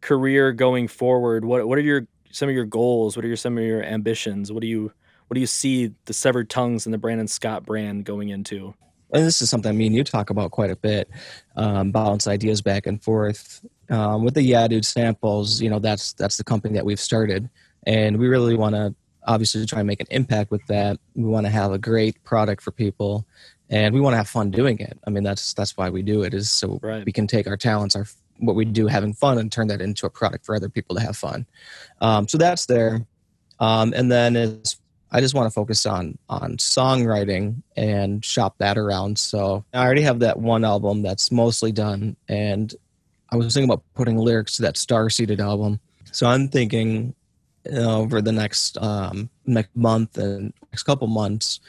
career 0.01 0.53
going 0.53 0.87
forward? 0.87 1.43
What 1.43 1.67
what 1.67 1.77
are 1.77 1.81
your 1.81 2.07
some 2.31 2.49
of 2.49 2.55
your 2.55 2.65
goals? 2.65 3.15
What 3.15 3.25
are 3.25 3.27
your 3.27 3.37
some 3.37 3.57
of 3.57 3.63
your 3.63 3.83
ambitions? 3.83 4.51
What 4.51 4.61
do 4.61 4.67
you 4.67 4.91
what 5.27 5.35
do 5.35 5.41
you 5.41 5.47
see 5.47 5.91
the 6.05 6.13
Severed 6.13 6.49
Tongues 6.49 6.85
and 6.85 6.93
the 6.93 6.97
Brandon 6.97 7.27
Scott 7.27 7.65
brand 7.65 8.05
going 8.05 8.29
into? 8.29 8.73
And 9.11 9.25
this 9.25 9.41
is 9.41 9.49
something 9.49 9.77
me 9.77 9.87
and 9.87 9.95
you 9.95 10.03
talk 10.03 10.29
about 10.29 10.51
quite 10.51 10.71
a 10.71 10.75
bit. 10.75 11.09
Um, 11.55 11.91
bounce 11.91 12.27
ideas 12.27 12.61
back 12.61 12.85
and 12.85 13.01
forth. 13.01 13.65
Um, 13.89 14.23
with 14.23 14.33
the 14.33 14.41
Yeah 14.41 14.67
Dude 14.67 14.85
samples, 14.85 15.61
you 15.61 15.69
know 15.69 15.79
that's 15.79 16.13
that's 16.13 16.37
the 16.37 16.43
company 16.43 16.75
that 16.75 16.85
we've 16.85 16.99
started 16.99 17.49
and 17.85 18.17
we 18.17 18.27
really 18.27 18.55
want 18.55 18.75
to 18.75 18.93
obviously 19.27 19.65
try 19.65 19.79
and 19.79 19.87
make 19.87 19.99
an 19.99 20.07
impact 20.11 20.51
with 20.51 20.65
that. 20.67 20.99
We 21.15 21.23
want 21.23 21.45
to 21.45 21.51
have 21.51 21.71
a 21.71 21.77
great 21.77 22.23
product 22.23 22.61
for 22.61 22.71
people 22.71 23.25
and 23.69 23.93
we 23.93 23.99
want 23.99 24.13
to 24.13 24.17
have 24.17 24.29
fun 24.29 24.51
doing 24.51 24.79
it. 24.79 24.97
I 25.05 25.09
mean 25.09 25.23
that's 25.23 25.53
that's 25.53 25.75
why 25.77 25.89
we 25.89 26.01
do 26.01 26.23
it 26.23 26.33
is 26.33 26.51
so 26.51 26.79
right. 26.81 27.05
we 27.05 27.11
can 27.11 27.27
take 27.27 27.47
our 27.47 27.57
talents 27.57 27.95
our 27.95 28.05
what 28.37 28.55
we 28.55 28.65
do 28.65 28.87
having 28.87 29.13
fun 29.13 29.37
and 29.37 29.51
turn 29.51 29.67
that 29.67 29.81
into 29.81 30.05
a 30.05 30.09
product 30.09 30.45
for 30.45 30.55
other 30.55 30.69
people 30.69 30.95
to 30.95 31.01
have 31.01 31.15
fun. 31.15 31.45
Um, 32.01 32.27
so 32.27 32.37
that's 32.37 32.65
there. 32.65 33.05
Um, 33.59 33.93
and 33.95 34.11
then 34.11 34.35
it's 34.35 34.77
i 35.11 35.21
just 35.21 35.33
want 35.33 35.47
to 35.47 35.53
focus 35.53 35.85
on 35.85 36.17
on 36.29 36.57
songwriting 36.57 37.61
and 37.77 38.23
shop 38.23 38.55
that 38.59 38.77
around. 38.77 39.17
So 39.17 39.63
i 39.73 39.83
already 39.83 40.01
have 40.01 40.19
that 40.19 40.37
one 40.37 40.63
album 40.63 41.01
that's 41.01 41.31
mostly 41.31 41.71
done 41.71 42.15
and 42.27 42.73
i 43.31 43.35
was 43.35 43.53
thinking 43.53 43.69
about 43.69 43.83
putting 43.93 44.17
lyrics 44.17 44.57
to 44.57 44.63
that 44.63 44.77
star 44.77 45.09
seeded 45.09 45.39
album. 45.39 45.79
So 46.11 46.27
i'm 46.27 46.49
thinking 46.49 47.15
over 47.73 48.21
the 48.21 48.31
next 48.31 48.77
um, 48.77 49.29
next 49.45 49.75
month 49.75 50.17
and 50.17 50.53
next 50.71 50.83
couple 50.83 51.07
months, 51.07 51.59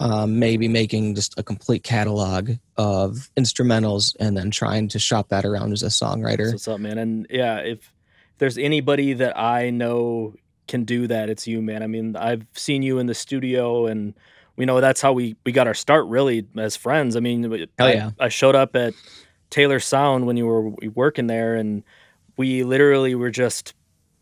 um, 0.00 0.38
maybe 0.38 0.66
making 0.66 1.14
just 1.14 1.38
a 1.38 1.42
complete 1.42 1.84
catalog 1.84 2.50
of 2.76 3.30
instrumentals 3.36 4.16
and 4.18 4.36
then 4.36 4.50
trying 4.50 4.88
to 4.88 4.98
shop 4.98 5.28
that 5.28 5.44
around 5.44 5.72
as 5.72 5.82
a 5.82 5.86
songwriter. 5.86 6.50
what's 6.50 6.66
up, 6.66 6.80
man? 6.80 6.98
And 6.98 7.26
yeah, 7.28 7.58
if, 7.58 7.78
if 7.78 7.92
there's 8.38 8.58
anybody 8.58 9.12
that 9.12 9.38
I 9.38 9.68
know 9.68 10.34
can 10.68 10.84
do 10.84 11.06
that, 11.08 11.28
it's 11.28 11.46
you, 11.46 11.60
man. 11.60 11.82
I 11.82 11.86
mean, 11.86 12.16
I've 12.16 12.46
seen 12.54 12.82
you 12.82 12.98
in 12.98 13.06
the 13.06 13.14
studio 13.14 13.86
and 13.86 14.14
we 14.56 14.64
know 14.64 14.80
that's 14.80 15.02
how 15.02 15.12
we, 15.12 15.36
we 15.44 15.52
got 15.52 15.66
our 15.66 15.74
start 15.74 16.06
really 16.06 16.46
as 16.56 16.76
friends. 16.76 17.14
I 17.16 17.20
mean, 17.20 17.44
oh, 17.52 17.66
I, 17.84 17.92
yeah. 17.92 18.10
I 18.18 18.28
showed 18.28 18.54
up 18.54 18.74
at 18.76 18.94
Taylor 19.50 19.80
Sound 19.80 20.26
when 20.26 20.38
you 20.38 20.46
were 20.46 20.70
working 20.94 21.26
there 21.26 21.56
and 21.56 21.82
we 22.38 22.64
literally 22.64 23.14
were 23.14 23.30
just 23.30 23.74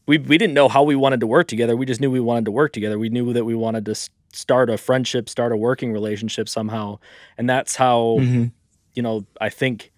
we 0.09 0.17
we 0.17 0.39
didn't 0.39 0.55
know 0.55 0.69
how 0.69 0.83
we 0.83 0.97
wanted 0.97 1.21
to 1.21 1.27
work 1.27 1.47
together. 1.47 1.77
We 1.77 1.87
just 1.87 2.01
knew 2.01 2.11
we 2.11 2.19
wanted 2.19 2.47
to 2.47 2.51
work 2.51 2.73
together. 2.73 2.99
We 2.99 3.11
knew 3.11 3.33
that 3.35 3.45
we 3.45 3.55
wanted 3.55 3.85
to 3.85 3.95
start 4.33 4.71
a 4.71 4.79
friendship, 4.79 5.29
start 5.29 5.53
a 5.53 5.57
working 5.57 5.93
relationship 5.93 6.49
somehow, 6.49 6.99
and 7.37 7.49
that's 7.49 7.77
how 7.77 8.17
mm-hmm. 8.19 8.47
you 8.95 9.03
know 9.03 9.27
I 9.41 9.51
think 9.51 9.93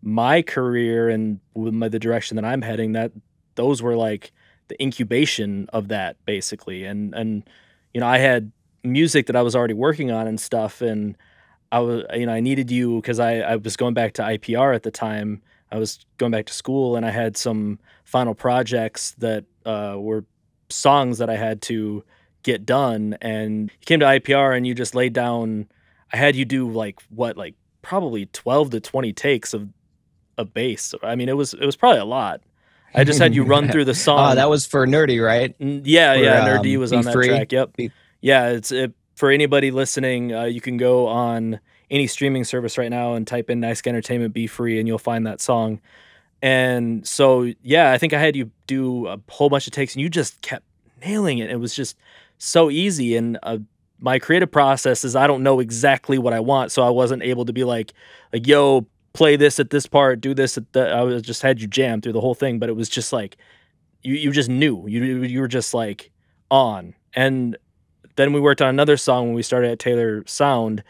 my 0.00 0.40
career 0.40 1.08
and 1.08 1.40
my, 1.56 1.88
the 1.88 1.98
direction 1.98 2.36
that 2.36 2.44
I'm 2.44 2.62
heading 2.62 2.92
that 2.92 3.10
those 3.56 3.82
were 3.82 3.96
like 3.96 4.32
the 4.68 4.80
incubation 4.80 5.68
of 5.72 5.88
that 5.88 6.16
basically, 6.24 6.84
and 6.84 7.12
and 7.12 7.42
you 7.92 8.00
know 8.00 8.06
I 8.06 8.18
had 8.18 8.52
music 8.84 9.26
that 9.26 9.34
I 9.34 9.42
was 9.42 9.56
already 9.56 9.74
working 9.74 10.12
on 10.12 10.28
and 10.28 10.40
stuff, 10.40 10.80
and 10.80 11.16
I 11.72 11.80
was 11.80 12.04
you 12.14 12.26
know 12.26 12.32
I 12.32 12.38
needed 12.38 12.70
you 12.70 13.00
because 13.00 13.18
I 13.18 13.38
I 13.40 13.56
was 13.56 13.76
going 13.76 13.94
back 13.94 14.12
to 14.14 14.22
IPR 14.22 14.76
at 14.76 14.84
the 14.84 14.92
time. 14.92 15.42
I 15.72 15.78
was 15.78 15.98
going 16.18 16.30
back 16.30 16.46
to 16.46 16.52
school 16.52 16.94
and 16.94 17.04
I 17.04 17.10
had 17.10 17.36
some 17.36 17.80
final 18.04 18.36
projects 18.36 19.16
that 19.18 19.44
uh, 19.66 19.96
were 19.98 20.24
songs 20.70 21.18
that 21.18 21.28
I 21.28 21.36
had 21.36 21.62
to 21.62 22.04
get 22.42 22.64
done. 22.64 23.16
And 23.20 23.70
you 23.70 23.84
came 23.84 24.00
to 24.00 24.06
IPR 24.06 24.56
and 24.56 24.66
you 24.66 24.74
just 24.74 24.94
laid 24.94 25.12
down. 25.12 25.68
I 26.12 26.16
had 26.16 26.36
you 26.36 26.44
do 26.44 26.70
like 26.70 27.00
what, 27.10 27.36
like 27.36 27.54
probably 27.82 28.26
twelve 28.26 28.70
to 28.70 28.80
twenty 28.80 29.12
takes 29.12 29.52
of 29.52 29.68
a 30.38 30.44
bass. 30.44 30.94
I 31.02 31.16
mean, 31.16 31.28
it 31.28 31.36
was 31.36 31.54
it 31.54 31.66
was 31.66 31.76
probably 31.76 32.00
a 32.00 32.04
lot. 32.04 32.40
I 32.94 33.04
just 33.04 33.18
had 33.18 33.34
you 33.34 33.44
run 33.44 33.68
through 33.68 33.84
the 33.84 33.94
song. 33.94 34.32
Oh, 34.32 34.34
that 34.34 34.48
was 34.48 34.66
for 34.66 34.86
Nerdy, 34.86 35.22
right? 35.22 35.54
Yeah, 35.58 36.14
for, 36.14 36.20
yeah. 36.20 36.48
Nerdy 36.48 36.74
um, 36.74 36.80
was 36.80 36.92
on 36.92 37.04
that 37.04 37.12
free. 37.12 37.28
track. 37.28 37.52
Yep. 37.52 37.76
Be- 37.76 37.92
yeah, 38.20 38.48
it's 38.50 38.72
it, 38.72 38.94
for 39.14 39.30
anybody 39.30 39.70
listening. 39.70 40.32
Uh, 40.32 40.44
you 40.44 40.60
can 40.60 40.76
go 40.76 41.06
on 41.08 41.60
any 41.90 42.06
streaming 42.06 42.44
service 42.44 42.78
right 42.78 42.90
now 42.90 43.14
and 43.14 43.26
type 43.26 43.50
in 43.50 43.60
Nice 43.60 43.82
Entertainment 43.84 44.32
Be 44.32 44.46
Free, 44.46 44.78
and 44.78 44.88
you'll 44.88 44.98
find 44.98 45.26
that 45.26 45.40
song. 45.40 45.80
And 46.46 47.04
so, 47.04 47.52
yeah, 47.60 47.90
I 47.90 47.98
think 47.98 48.12
I 48.12 48.20
had 48.20 48.36
you 48.36 48.52
do 48.68 49.08
a 49.08 49.18
whole 49.28 49.50
bunch 49.50 49.66
of 49.66 49.72
takes 49.72 49.96
and 49.96 50.00
you 50.00 50.08
just 50.08 50.40
kept 50.42 50.64
nailing 51.04 51.38
it. 51.38 51.50
It 51.50 51.56
was 51.56 51.74
just 51.74 51.96
so 52.38 52.70
easy. 52.70 53.16
And 53.16 53.36
uh, 53.42 53.58
my 53.98 54.20
creative 54.20 54.52
process 54.52 55.04
is 55.04 55.16
I 55.16 55.26
don't 55.26 55.42
know 55.42 55.58
exactly 55.58 56.18
what 56.18 56.32
I 56.32 56.38
want. 56.38 56.70
So 56.70 56.84
I 56.84 56.90
wasn't 56.90 57.24
able 57.24 57.46
to 57.46 57.52
be 57.52 57.64
like, 57.64 57.94
like, 58.32 58.46
yo, 58.46 58.86
play 59.12 59.34
this 59.34 59.58
at 59.58 59.70
this 59.70 59.88
part, 59.88 60.20
do 60.20 60.34
this 60.34 60.56
at 60.56 60.72
the, 60.72 60.88
I 60.88 61.02
was 61.02 61.20
just 61.22 61.42
had 61.42 61.60
you 61.60 61.66
jam 61.66 62.00
through 62.00 62.12
the 62.12 62.20
whole 62.20 62.36
thing. 62.36 62.60
But 62.60 62.68
it 62.68 62.76
was 62.76 62.88
just 62.88 63.12
like, 63.12 63.36
you, 64.04 64.14
you 64.14 64.30
just 64.30 64.48
knew 64.48 64.86
you, 64.86 65.02
you 65.02 65.40
were 65.40 65.48
just 65.48 65.74
like 65.74 66.12
on. 66.48 66.94
And 67.16 67.56
then 68.14 68.32
we 68.32 68.38
worked 68.38 68.62
on 68.62 68.68
another 68.68 68.96
song 68.96 69.26
when 69.26 69.34
we 69.34 69.42
started 69.42 69.72
at 69.72 69.80
Taylor 69.80 70.22
Sound 70.28 70.84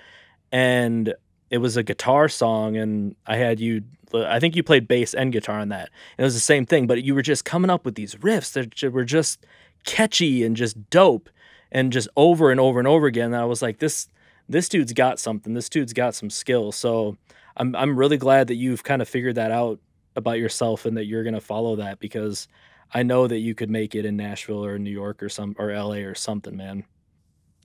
and 0.52 1.14
it 1.48 1.58
was 1.58 1.78
a 1.78 1.82
guitar 1.82 2.28
song 2.28 2.76
and 2.76 3.16
I 3.26 3.36
had 3.36 3.58
you 3.58 3.84
I 4.14 4.40
think 4.40 4.56
you 4.56 4.62
played 4.62 4.88
bass 4.88 5.14
and 5.14 5.32
guitar 5.32 5.58
on 5.58 5.68
that. 5.70 5.90
And 6.16 6.24
it 6.24 6.24
was 6.24 6.34
the 6.34 6.40
same 6.40 6.66
thing, 6.66 6.86
but 6.86 7.02
you 7.02 7.14
were 7.14 7.22
just 7.22 7.44
coming 7.44 7.70
up 7.70 7.84
with 7.84 7.94
these 7.94 8.14
riffs 8.16 8.52
that 8.52 8.92
were 8.92 9.04
just 9.04 9.44
catchy 9.84 10.44
and 10.44 10.56
just 10.56 10.90
dope 10.90 11.28
and 11.72 11.92
just 11.92 12.08
over 12.16 12.50
and 12.50 12.60
over 12.60 12.78
and 12.78 12.88
over 12.88 13.06
again. 13.06 13.26
And 13.26 13.36
I 13.36 13.44
was 13.44 13.62
like, 13.62 13.78
this 13.78 14.08
this 14.48 14.68
dude's 14.68 14.92
got 14.92 15.18
something. 15.18 15.54
This 15.54 15.68
dude's 15.68 15.92
got 15.92 16.14
some 16.14 16.30
skill. 16.30 16.72
So 16.72 17.16
I'm 17.56 17.74
I'm 17.74 17.98
really 17.98 18.16
glad 18.16 18.48
that 18.48 18.56
you've 18.56 18.84
kind 18.84 19.02
of 19.02 19.08
figured 19.08 19.36
that 19.36 19.50
out 19.50 19.80
about 20.14 20.38
yourself 20.38 20.86
and 20.86 20.96
that 20.96 21.06
you're 21.06 21.24
gonna 21.24 21.40
follow 21.40 21.76
that 21.76 21.98
because 21.98 22.48
I 22.92 23.02
know 23.02 23.26
that 23.26 23.38
you 23.38 23.54
could 23.54 23.70
make 23.70 23.94
it 23.94 24.04
in 24.04 24.16
Nashville 24.16 24.64
or 24.64 24.78
New 24.78 24.90
York 24.90 25.22
or 25.22 25.28
some 25.28 25.56
or 25.58 25.72
LA 25.72 25.96
or 25.96 26.14
something, 26.14 26.56
man. 26.56 26.84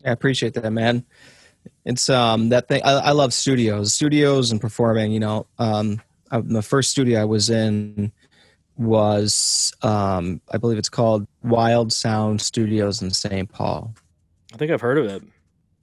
I 0.06 0.12
appreciate 0.12 0.56
that, 0.56 0.72
man. 0.72 1.06
It's 1.86 2.10
um 2.10 2.50
that 2.50 2.68
thing 2.68 2.82
I, 2.84 2.92
I 2.92 3.12
love 3.12 3.34
studios, 3.34 3.94
studios 3.94 4.52
and 4.52 4.60
performing. 4.60 5.12
You 5.12 5.20
know, 5.20 5.48
um, 5.60 6.02
I, 6.32 6.42
the 6.42 6.62
first 6.62 6.92
studio 6.92 7.22
I 7.22 7.26
was 7.26 7.50
in 7.50 8.12
was 8.78 9.74
um, 9.82 10.42
I 10.52 10.58
believe 10.58 10.78
it's 10.78 10.90
called 10.90 11.28
Wild 11.44 11.94
Sound 11.94 12.42
Studios 12.42 13.02
in 13.02 13.12
St. 13.12 13.52
Paul. 13.52 13.94
I 14.54 14.58
think 14.58 14.72
I've 14.72 14.82
heard 14.82 14.98
of 14.98 15.06
it. 15.06 15.24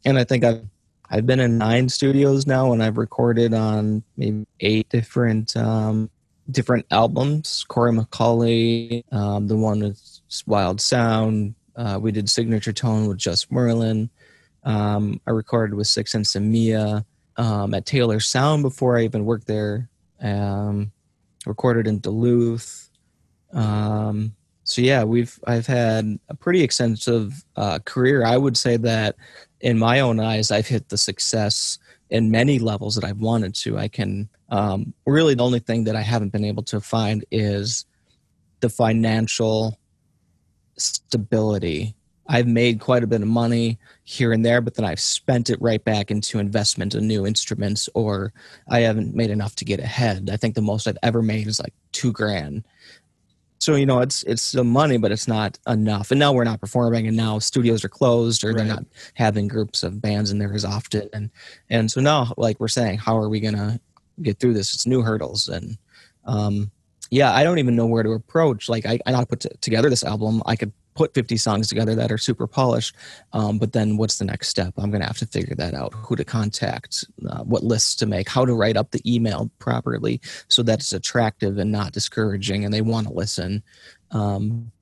And 0.04 0.18
I 0.18 0.24
think 0.24 0.44
I've 0.44 0.64
I've 1.10 1.26
been 1.26 1.40
in 1.40 1.56
nine 1.56 1.88
studios 1.88 2.46
now, 2.46 2.72
and 2.72 2.82
I've 2.82 2.98
recorded 2.98 3.54
on 3.54 4.02
maybe 4.16 4.46
eight 4.60 4.88
different 4.90 5.56
um, 5.56 6.10
different 6.50 6.86
albums. 6.90 7.64
Corey 7.68 7.92
McCauley, 7.92 9.04
um, 9.12 9.48
the 9.48 9.56
one 9.56 9.80
with 9.80 10.20
Wild 10.46 10.80
Sound. 10.80 11.54
Uh, 11.76 11.98
we 12.00 12.12
did 12.12 12.28
Signature 12.28 12.72
Tone 12.72 13.06
with 13.06 13.18
Just 13.18 13.50
Merlin. 13.52 14.10
Um, 14.64 15.20
I 15.26 15.30
recorded 15.30 15.74
with 15.74 15.86
Six 15.86 16.14
and 16.14 16.50
Mia 16.50 17.06
um, 17.36 17.72
at 17.72 17.86
Taylor 17.86 18.20
Sound 18.20 18.62
before 18.62 18.98
I 18.98 19.04
even 19.04 19.24
worked 19.24 19.46
there. 19.46 19.88
Um, 20.20 20.92
recorded 21.46 21.86
in 21.86 22.00
Duluth. 22.00 22.90
Um, 23.52 24.34
so 24.64 24.82
yeah, 24.82 25.04
we've 25.04 25.38
I've 25.46 25.66
had 25.66 26.18
a 26.28 26.34
pretty 26.34 26.62
extensive 26.62 27.44
uh, 27.56 27.78
career. 27.84 28.24
I 28.24 28.36
would 28.36 28.56
say 28.56 28.76
that 28.76 29.16
in 29.60 29.78
my 29.78 30.00
own 30.00 30.20
eyes, 30.20 30.50
I've 30.50 30.66
hit 30.66 30.90
the 30.90 30.98
success 30.98 31.78
in 32.10 32.30
many 32.30 32.58
levels 32.58 32.94
that 32.94 33.04
I've 33.04 33.18
wanted 33.18 33.54
to. 33.56 33.78
I 33.78 33.88
can 33.88 34.28
um, 34.50 34.92
really 35.06 35.34
the 35.34 35.44
only 35.44 35.60
thing 35.60 35.84
that 35.84 35.96
I 35.96 36.02
haven't 36.02 36.32
been 36.32 36.44
able 36.44 36.62
to 36.64 36.80
find 36.80 37.24
is 37.30 37.86
the 38.60 38.68
financial 38.68 39.78
stability. 40.76 41.94
I've 42.28 42.46
made 42.46 42.80
quite 42.80 43.02
a 43.02 43.06
bit 43.06 43.22
of 43.22 43.28
money 43.28 43.78
here 44.04 44.32
and 44.32 44.44
there, 44.44 44.60
but 44.60 44.74
then 44.74 44.84
I've 44.84 45.00
spent 45.00 45.48
it 45.48 45.60
right 45.62 45.82
back 45.82 46.10
into 46.10 46.38
investment 46.38 46.94
in 46.94 47.08
new 47.08 47.26
instruments, 47.26 47.88
or 47.94 48.32
I 48.68 48.80
haven't 48.80 49.14
made 49.14 49.30
enough 49.30 49.56
to 49.56 49.64
get 49.64 49.80
ahead. 49.80 50.28
I 50.30 50.36
think 50.36 50.54
the 50.54 50.60
most 50.60 50.86
I've 50.86 50.98
ever 51.02 51.22
made 51.22 51.46
is 51.46 51.58
like 51.58 51.72
two 51.92 52.12
grand. 52.12 52.64
So 53.60 53.74
you 53.74 53.86
know, 53.86 54.00
it's 54.00 54.22
it's 54.24 54.52
the 54.52 54.62
money, 54.62 54.98
but 54.98 55.10
it's 55.10 55.26
not 55.26 55.58
enough. 55.66 56.10
And 56.10 56.20
now 56.20 56.32
we're 56.32 56.44
not 56.44 56.60
performing, 56.60 57.08
and 57.08 57.16
now 57.16 57.38
studios 57.38 57.84
are 57.84 57.88
closed, 57.88 58.44
or 58.44 58.48
right. 58.48 58.56
they're 58.58 58.66
not 58.66 58.84
having 59.14 59.48
groups 59.48 59.82
of 59.82 60.00
bands 60.00 60.30
in 60.30 60.38
there 60.38 60.52
as 60.52 60.64
often. 60.64 61.08
And 61.12 61.30
and 61.70 61.90
so 61.90 62.00
now, 62.00 62.34
like 62.36 62.60
we're 62.60 62.68
saying, 62.68 62.98
how 62.98 63.18
are 63.18 63.28
we 63.28 63.40
gonna 63.40 63.80
get 64.22 64.38
through 64.38 64.54
this? 64.54 64.74
It's 64.74 64.86
new 64.86 65.02
hurdles, 65.02 65.48
and 65.48 65.76
um, 66.24 66.70
yeah, 67.10 67.34
I 67.34 67.42
don't 67.42 67.58
even 67.58 67.74
know 67.74 67.86
where 67.86 68.02
to 68.02 68.12
approach. 68.12 68.68
Like 68.68 68.86
I, 68.86 69.00
I 69.06 69.12
know 69.12 69.20
to 69.20 69.26
put 69.26 69.40
t- 69.40 69.48
together 69.60 69.90
this 69.90 70.04
album. 70.04 70.42
I 70.46 70.54
could 70.54 70.72
put 70.98 71.14
50 71.14 71.36
songs 71.36 71.68
together 71.68 71.94
that 71.94 72.10
are 72.10 72.18
super 72.18 72.48
polished. 72.48 72.92
Um, 73.32 73.58
but 73.58 73.72
then 73.72 73.96
what's 73.96 74.18
the 74.18 74.24
next 74.24 74.48
step? 74.48 74.74
I'm 74.76 74.90
going 74.90 75.00
to 75.00 75.06
have 75.06 75.18
to 75.18 75.26
figure 75.26 75.54
that 75.54 75.72
out. 75.72 75.94
Who 75.94 76.16
to 76.16 76.24
contact, 76.24 77.04
uh, 77.30 77.44
what 77.44 77.62
lists 77.62 77.94
to 77.96 78.06
make, 78.06 78.28
how 78.28 78.44
to 78.44 78.52
write 78.52 78.76
up 78.76 78.90
the 78.90 79.00
email 79.06 79.48
properly 79.60 80.20
so 80.48 80.64
that 80.64 80.80
it's 80.80 80.92
attractive 80.92 81.56
and 81.56 81.70
not 81.70 81.92
discouraging 81.92 82.64
and 82.64 82.74
they 82.74 82.80
want 82.80 83.06
to 83.06 83.12
listen. 83.12 83.62
Um, 84.10 84.72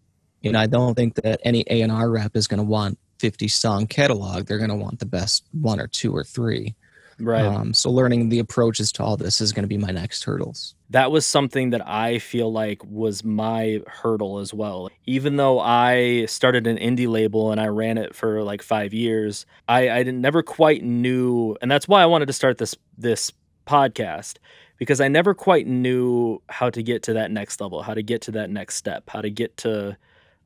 you 0.41 0.53
know, 0.53 0.59
I 0.59 0.67
don't 0.67 0.95
think 0.95 1.17
that 1.17 1.39
any 1.45 1.65
A&R 1.69 2.11
rep 2.11 2.35
is 2.35 2.47
going 2.47 2.59
to 2.59 2.65
want 2.65 2.99
50 3.19 3.47
song 3.49 3.87
catalog. 3.87 4.47
They're 4.47 4.57
going 4.57 4.71
to 4.71 4.77
want 4.77 5.01
the 5.01 5.07
best 5.07 5.45
one 5.53 5.81
or 5.81 5.87
two 5.87 6.17
or 6.17 6.25
three. 6.25 6.75
Right. 7.19 7.45
Um, 7.45 7.73
so 7.73 7.91
learning 7.91 8.29
the 8.29 8.39
approaches 8.39 8.93
to 8.93 9.03
all 9.03 9.17
this 9.17 9.41
is 9.41 9.53
going 9.53 9.63
to 9.63 9.69
be 9.69 9.79
my 9.79 9.91
next 9.91 10.25
hurdles. 10.25 10.75
That 10.91 11.11
was 11.11 11.25
something 11.25 11.71
that 11.71 11.87
I 11.87 12.19
feel 12.19 12.53
like 12.53 12.85
was 12.85 13.25
my 13.25 13.81
hurdle 13.87 14.39
as 14.39 14.53
well. 14.53 14.91
Even 15.07 15.37
though 15.37 15.59
I 15.59 16.27
started 16.27 16.67
an 16.67 16.77
indie 16.77 17.09
label 17.09 17.53
and 17.53 17.61
I 17.61 17.67
ran 17.69 17.97
it 17.97 18.15
for 18.15 18.43
like 18.43 18.63
five 18.63 18.93
years, 18.93 19.47
I, 19.67 19.89
I 19.89 20.03
never 20.03 20.43
quite 20.43 20.85
knew, 20.85 21.57
and 21.63 21.71
that's 21.71 21.89
why 21.89 22.03
I 22.03 22.07
wanted 22.07 22.27
to 22.27 22.35
start 22.35 22.59
this 22.59 22.77
this 22.99 23.33
podcast 23.67 24.37
because 24.79 25.01
I 25.01 25.09
never 25.09 25.35
quite 25.35 25.67
knew 25.67 26.41
how 26.49 26.69
to 26.71 26.83
get 26.83 27.03
to 27.05 27.15
that 27.15 27.31
next 27.31 27.61
level, 27.61 27.83
how 27.83 27.95
to 27.95 28.03
get 28.03 28.21
to 28.23 28.31
that 28.33 28.51
next 28.51 28.77
step, 28.77 29.09
how 29.09 29.23
to 29.23 29.31
get 29.31 29.57
to 29.59 29.97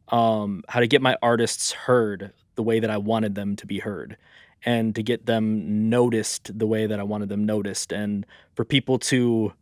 um, 0.09 0.62
how 0.69 0.81
to 0.81 0.87
get 0.87 1.03
my 1.03 1.17
artists 1.23 1.73
heard 1.73 2.33
the 2.55 2.62
way 2.62 2.81
that 2.81 2.91
I 2.91 2.97
wanted 2.97 3.35
them 3.35 3.57
to 3.57 3.67
be 3.67 3.79
heard 3.79 4.17
and 4.64 4.95
to 4.95 5.02
get 5.02 5.26
them 5.26 5.88
noticed 5.88 6.59
the 6.59 6.67
way 6.67 6.87
that 6.87 7.00
I 7.00 7.02
wanted 7.02 7.29
them 7.29 7.45
noticed. 7.45 7.93
And 7.93 8.26
for 8.55 8.64
people 8.64 8.99
to 8.99 9.52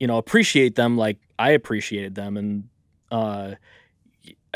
you 0.00 0.06
know 0.06 0.16
appreciate 0.16 0.74
them 0.74 0.96
like 0.96 1.18
I 1.38 1.50
appreciated 1.50 2.16
them 2.16 2.36
and 2.36 2.68
uh 3.12 3.54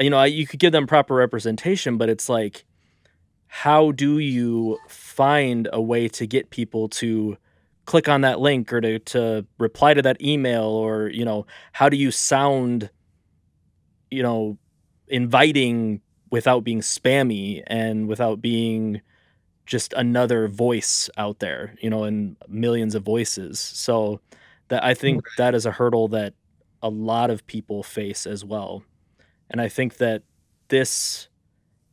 you 0.01 0.11
know 0.11 0.25
you 0.25 0.47
could 0.47 0.59
give 0.59 0.73
them 0.73 0.87
proper 0.87 1.15
representation 1.15 1.99
but 1.99 2.09
it's 2.09 2.29
like 2.29 2.65
how 3.47 3.93
do 3.93 4.19
you 4.19 4.79
find 4.89 5.69
a 5.73 5.81
way 5.81 6.09
to 6.09 6.27
get 6.27 6.51
people 6.51 6.89
to 6.89 7.37
click 7.85 8.09
on 8.09 8.23
that 8.23 8.41
link 8.41 8.73
or 8.73 8.81
to, 8.81 8.99
to 8.99 9.47
reply 9.59 9.95
to 9.95 10.03
that 10.03 10.21
email 10.21 10.65
or 10.65 11.09
you 11.09 11.25
know 11.25 11.47
how 11.73 11.89
do 11.89 11.97
you 11.97 12.11
sound 12.11 12.91
you 14.11 14.23
know 14.23 14.57
inviting 15.07 16.01
without 16.31 16.65
being 16.65 16.81
spammy 16.81 17.63
and 17.67 18.09
without 18.09 18.41
being 18.41 19.01
just 19.67 19.93
another 19.95 20.49
voice 20.49 21.09
out 21.17 21.39
there, 21.39 21.75
you 21.81 21.91
know, 21.91 22.05
and 22.05 22.37
millions 22.49 22.95
of 22.95 23.03
voices. 23.03 23.59
So 23.59 24.21
that 24.69 24.85
I 24.85 24.95
think 24.95 25.25
that 25.39 25.55
is 25.55 25.67
a 25.67 25.71
hurdle 25.71 26.09
that 26.09 26.35
a 26.83 26.89
lot 26.89 27.31
of 27.31 27.47
people 27.47 27.83
face 27.83 28.27
as 28.27 28.45
well. 28.45 28.83
And 29.51 29.61
I 29.61 29.69
think 29.69 29.99
that 29.99 30.23
this 30.69 31.29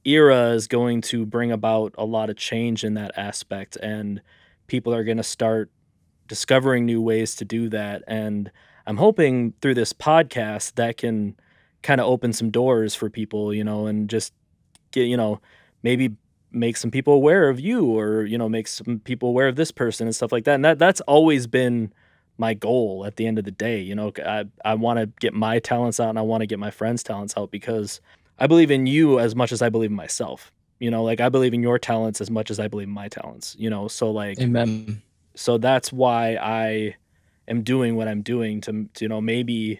era 0.03 0.49
is 0.49 0.67
going 0.67 1.01
to 1.01 1.25
bring 1.25 1.51
about 1.51 1.93
a 1.97 2.05
lot 2.05 2.29
of 2.29 2.35
change 2.35 2.83
in 2.83 2.95
that 2.95 3.11
aspect 3.15 3.75
and 3.77 4.21
people 4.67 4.93
are 4.93 5.03
going 5.03 5.17
to 5.17 5.23
start 5.23 5.69
discovering 6.27 6.85
new 6.85 7.01
ways 7.01 7.35
to 7.35 7.45
do 7.45 7.69
that 7.69 8.03
and 8.07 8.51
I'm 8.87 8.97
hoping 8.97 9.53
through 9.61 9.75
this 9.75 9.93
podcast 9.93 10.75
that 10.75 10.97
can 10.97 11.35
kind 11.83 12.01
of 12.01 12.07
open 12.07 12.33
some 12.33 12.49
doors 12.49 12.95
for 12.95 13.09
people, 13.09 13.53
you 13.53 13.63
know, 13.63 13.87
and 13.87 14.09
just 14.09 14.33
get, 14.91 15.03
you 15.03 15.17
know, 15.17 15.39
maybe 15.83 16.15
make 16.51 16.77
some 16.77 16.91
people 16.91 17.13
aware 17.13 17.49
of 17.49 17.59
you 17.59 17.85
or 17.85 18.23
you 18.23 18.37
know 18.37 18.49
make 18.49 18.67
some 18.67 18.99
people 18.99 19.29
aware 19.29 19.47
of 19.47 19.55
this 19.55 19.71
person 19.71 20.07
and 20.07 20.15
stuff 20.15 20.31
like 20.31 20.43
that 20.43 20.55
and 20.55 20.65
that 20.65 20.77
that's 20.77 21.01
always 21.01 21.47
been 21.47 21.91
my 22.37 22.53
goal 22.53 23.05
at 23.05 23.15
the 23.15 23.25
end 23.25 23.37
of 23.37 23.45
the 23.45 23.51
day 23.51 23.79
you 23.79 23.95
know 23.95 24.11
i, 24.25 24.45
I 24.65 24.73
want 24.75 24.99
to 24.99 25.05
get 25.19 25.33
my 25.33 25.59
talents 25.59 25.99
out 25.99 26.09
and 26.09 26.19
i 26.19 26.21
want 26.21 26.41
to 26.41 26.47
get 26.47 26.59
my 26.59 26.71
friends 26.71 27.03
talents 27.03 27.35
out 27.37 27.51
because 27.51 28.01
i 28.39 28.47
believe 28.47 28.71
in 28.71 28.85
you 28.85 29.19
as 29.19 29.35
much 29.35 29.51
as 29.51 29.61
i 29.61 29.69
believe 29.69 29.91
in 29.91 29.95
myself 29.95 30.51
you 30.79 30.91
know 30.91 31.03
like 31.03 31.21
i 31.21 31.29
believe 31.29 31.53
in 31.53 31.61
your 31.61 31.79
talents 31.79 32.19
as 32.19 32.29
much 32.29 32.51
as 32.51 32.59
i 32.59 32.67
believe 32.67 32.87
in 32.87 32.93
my 32.93 33.07
talents 33.07 33.55
you 33.57 33.69
know 33.69 33.87
so 33.87 34.11
like 34.11 34.39
amen. 34.39 35.01
So 35.33 35.57
that's 35.57 35.93
why 35.93 36.35
i 36.35 36.95
am 37.47 37.63
doing 37.63 37.95
what 37.95 38.07
i'm 38.07 38.21
doing 38.21 38.59
to, 38.61 38.89
to 38.95 39.05
you 39.05 39.07
know 39.07 39.21
maybe 39.21 39.79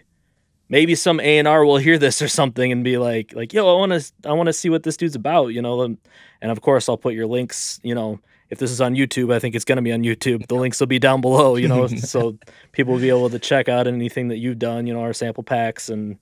maybe 0.72 0.94
some 0.94 1.20
A 1.20 1.38
and 1.38 1.46
R 1.46 1.66
will 1.66 1.76
hear 1.76 1.98
this 1.98 2.22
or 2.22 2.28
something 2.28 2.72
and 2.72 2.82
be 2.82 2.96
like, 2.96 3.34
like, 3.36 3.52
yo, 3.52 3.72
I 3.72 3.78
want 3.78 3.92
to, 3.92 4.12
I 4.28 4.32
want 4.32 4.46
to 4.46 4.54
see 4.54 4.70
what 4.70 4.82
this 4.82 4.96
dude's 4.96 5.14
about, 5.14 5.48
you 5.48 5.60
know. 5.60 5.82
And, 5.82 5.98
and 6.40 6.50
of 6.50 6.62
course, 6.62 6.88
I'll 6.88 6.96
put 6.96 7.14
your 7.14 7.26
links, 7.26 7.78
you 7.84 7.94
know. 7.94 8.18
If 8.48 8.58
this 8.58 8.70
is 8.70 8.82
on 8.82 8.94
YouTube, 8.94 9.32
I 9.32 9.38
think 9.38 9.54
it's 9.54 9.64
going 9.64 9.76
to 9.76 9.82
be 9.82 9.92
on 9.92 10.02
YouTube. 10.02 10.46
The 10.46 10.56
links 10.56 10.78
will 10.78 10.86
be 10.86 10.98
down 10.98 11.22
below, 11.22 11.56
you 11.56 11.68
know, 11.68 11.86
so 12.12 12.36
people 12.72 12.94
will 12.94 13.00
be 13.00 13.08
able 13.08 13.30
to 13.30 13.38
check 13.38 13.68
out 13.68 13.86
anything 13.86 14.28
that 14.28 14.38
you've 14.38 14.58
done, 14.58 14.86
you 14.86 14.92
know, 14.92 15.00
our 15.00 15.14
sample 15.14 15.42
packs 15.42 15.88
and 15.88 16.18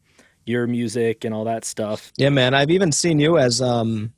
your 0.46 0.68
music 0.68 1.24
and 1.24 1.34
all 1.34 1.44
that 1.44 1.64
stuff. 1.64 2.12
Yeah, 2.16 2.28
man. 2.28 2.54
I've 2.54 2.70
even 2.70 2.92
seen 2.92 3.18
you 3.18 3.36
as, 3.36 3.60
um, 3.60 4.12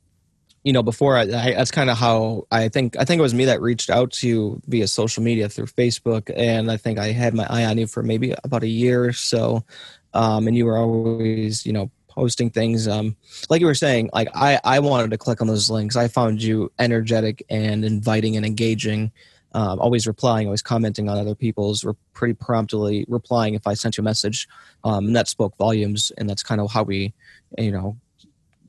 you 0.63 0.73
know, 0.73 0.83
before 0.83 1.17
I, 1.17 1.21
I 1.21 1.53
that's 1.55 1.71
kind 1.71 1.89
of 1.89 1.97
how 1.97 2.45
I 2.51 2.69
think. 2.69 2.95
I 2.97 3.03
think 3.03 3.19
it 3.19 3.23
was 3.23 3.33
me 3.33 3.45
that 3.45 3.61
reached 3.61 3.89
out 3.89 4.11
to 4.13 4.27
you 4.27 4.61
via 4.67 4.87
social 4.87 5.23
media 5.23 5.49
through 5.49 5.65
Facebook, 5.65 6.31
and 6.37 6.71
I 6.71 6.77
think 6.77 6.99
I 6.99 7.11
had 7.11 7.33
my 7.33 7.47
eye 7.49 7.65
on 7.65 7.77
you 7.77 7.87
for 7.87 8.01
maybe 8.01 8.33
about 8.43 8.63
a 8.63 8.67
year 8.67 9.03
or 9.03 9.11
so 9.11 9.65
um, 10.13 10.47
and 10.47 10.55
you 10.55 10.65
were 10.65 10.77
always 10.77 11.65
you 11.65 11.73
know 11.73 11.91
posting 12.13 12.49
things. 12.49 12.87
Um, 12.87 13.15
like 13.49 13.59
you 13.59 13.67
were 13.67 13.75
saying 13.75 14.09
like 14.13 14.29
I, 14.35 14.59
I 14.63 14.79
wanted 14.79 15.11
to 15.11 15.17
click 15.17 15.41
on 15.41 15.47
those 15.47 15.69
links. 15.69 15.95
I 15.95 16.07
found 16.07 16.41
you 16.43 16.71
energetic 16.79 17.43
and 17.49 17.83
inviting 17.83 18.37
and 18.37 18.45
engaging. 18.45 19.11
Um, 19.55 19.79
always 19.79 20.07
replying 20.07 20.47
always 20.47 20.63
commenting 20.63 21.09
on 21.09 21.17
other 21.19 21.35
people's 21.35 21.83
re- 21.83 21.93
pretty 22.13 22.33
promptly 22.33 23.05
replying 23.07 23.53
if 23.53 23.67
i 23.67 23.75
sent 23.75 23.97
you 23.97 24.01
a 24.01 24.03
message. 24.03 24.47
Um, 24.83 25.07
and 25.07 25.15
that 25.15 25.27
spoke 25.27 25.55
volumes 25.57 26.11
and 26.17 26.27
that's 26.29 26.41
kind 26.41 26.59
of 26.59 26.71
how 26.71 26.83
we 26.83 27.13
you 27.59 27.71
know 27.71 27.95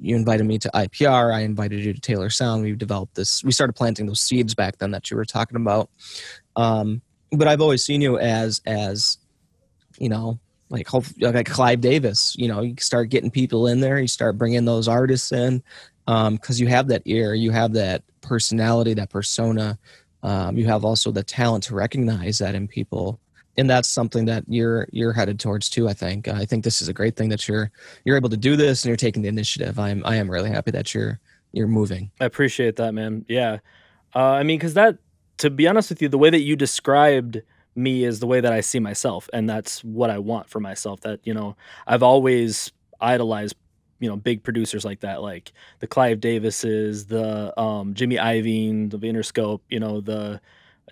you 0.00 0.14
invited 0.16 0.44
me 0.44 0.58
to 0.58 0.70
ipr 0.74 1.32
i 1.32 1.40
invited 1.40 1.80
you 1.82 1.94
to 1.94 2.00
taylor 2.00 2.28
sound. 2.28 2.64
We 2.64 2.74
developed 2.74 3.14
this 3.14 3.42
we 3.42 3.52
started 3.52 3.72
planting 3.74 4.06
those 4.06 4.20
seeds 4.20 4.54
back 4.54 4.76
then 4.78 4.90
that 4.90 5.10
you 5.10 5.16
were 5.16 5.24
talking 5.24 5.56
about. 5.56 5.88
Um, 6.56 7.00
but 7.32 7.48
i've 7.48 7.62
always 7.62 7.82
seen 7.82 8.02
you 8.02 8.18
as 8.18 8.60
as 8.66 9.16
you 9.98 10.10
know 10.10 10.38
like 10.74 10.88
like 11.20 11.46
Clive 11.46 11.80
Davis. 11.80 12.34
You 12.36 12.48
know, 12.48 12.60
you 12.60 12.74
start 12.78 13.08
getting 13.08 13.30
people 13.30 13.66
in 13.66 13.80
there, 13.80 13.98
you 13.98 14.08
start 14.08 14.36
bringing 14.36 14.64
those 14.64 14.88
artists 14.88 15.32
in 15.32 15.62
because 16.06 16.28
um, 16.28 16.38
you 16.56 16.66
have 16.66 16.88
that 16.88 17.02
ear, 17.06 17.34
you 17.34 17.50
have 17.50 17.72
that 17.74 18.02
personality, 18.20 18.94
that 18.94 19.10
persona. 19.10 19.78
Um, 20.22 20.56
you 20.56 20.66
have 20.66 20.84
also 20.84 21.12
the 21.12 21.22
talent 21.22 21.64
to 21.64 21.74
recognize 21.74 22.38
that 22.38 22.54
in 22.54 22.66
people, 22.66 23.20
and 23.56 23.68
that's 23.68 23.88
something 23.88 24.24
that 24.24 24.44
you're 24.48 24.88
you're 24.90 25.12
headed 25.12 25.38
towards 25.38 25.68
too. 25.68 25.88
I 25.88 25.92
think. 25.92 26.28
I 26.28 26.44
think 26.44 26.64
this 26.64 26.82
is 26.82 26.88
a 26.88 26.92
great 26.92 27.16
thing 27.16 27.28
that 27.28 27.46
you're 27.46 27.70
you're 28.04 28.16
able 28.16 28.30
to 28.30 28.36
do 28.36 28.56
this 28.56 28.82
and 28.82 28.88
you're 28.88 28.96
taking 28.96 29.22
the 29.22 29.28
initiative. 29.28 29.78
I'm 29.78 30.02
I 30.04 30.16
am 30.16 30.30
really 30.30 30.50
happy 30.50 30.70
that 30.72 30.94
you're 30.94 31.20
you're 31.52 31.68
moving. 31.68 32.10
I 32.20 32.24
appreciate 32.24 32.76
that, 32.76 32.94
man. 32.94 33.24
Yeah, 33.28 33.58
uh, 34.14 34.32
I 34.32 34.42
mean, 34.42 34.58
because 34.58 34.74
that 34.74 34.98
to 35.38 35.50
be 35.50 35.68
honest 35.68 35.90
with 35.90 36.00
you, 36.00 36.08
the 36.08 36.18
way 36.18 36.30
that 36.30 36.40
you 36.40 36.56
described 36.56 37.42
me 37.76 38.04
is 38.04 38.20
the 38.20 38.26
way 38.26 38.40
that 38.40 38.52
I 38.52 38.60
see 38.60 38.80
myself, 38.80 39.28
and 39.32 39.48
that's 39.48 39.82
what 39.82 40.10
I 40.10 40.18
want 40.18 40.48
for 40.48 40.60
myself. 40.60 41.00
That 41.00 41.20
you 41.24 41.34
know, 41.34 41.56
I've 41.86 42.02
always 42.02 42.72
idolized 43.00 43.56
you 44.00 44.08
know 44.08 44.16
big 44.16 44.42
producers 44.42 44.84
like 44.84 45.00
that, 45.00 45.22
like 45.22 45.52
the 45.80 45.86
Clive 45.86 46.20
Davises, 46.20 47.06
the 47.06 47.58
um, 47.58 47.94
Jimmy 47.94 48.16
Iovine, 48.16 48.90
the 48.90 48.98
Interscope, 48.98 49.60
you 49.68 49.80
know, 49.80 50.00
the 50.00 50.40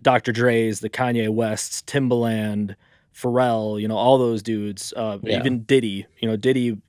Dr. 0.00 0.32
Dre's, 0.32 0.80
the 0.80 0.88
Kanye 0.88 1.28
Wests, 1.28 1.82
Timbaland, 1.82 2.74
Pharrell, 3.14 3.80
you 3.80 3.88
know, 3.88 3.96
all 3.96 4.18
those 4.18 4.42
dudes. 4.42 4.92
Uh, 4.96 5.18
Yeah. 5.22 5.38
Even 5.38 5.62
Diddy, 5.62 6.06
you 6.18 6.28
know, 6.28 6.36
Diddy, 6.36 6.80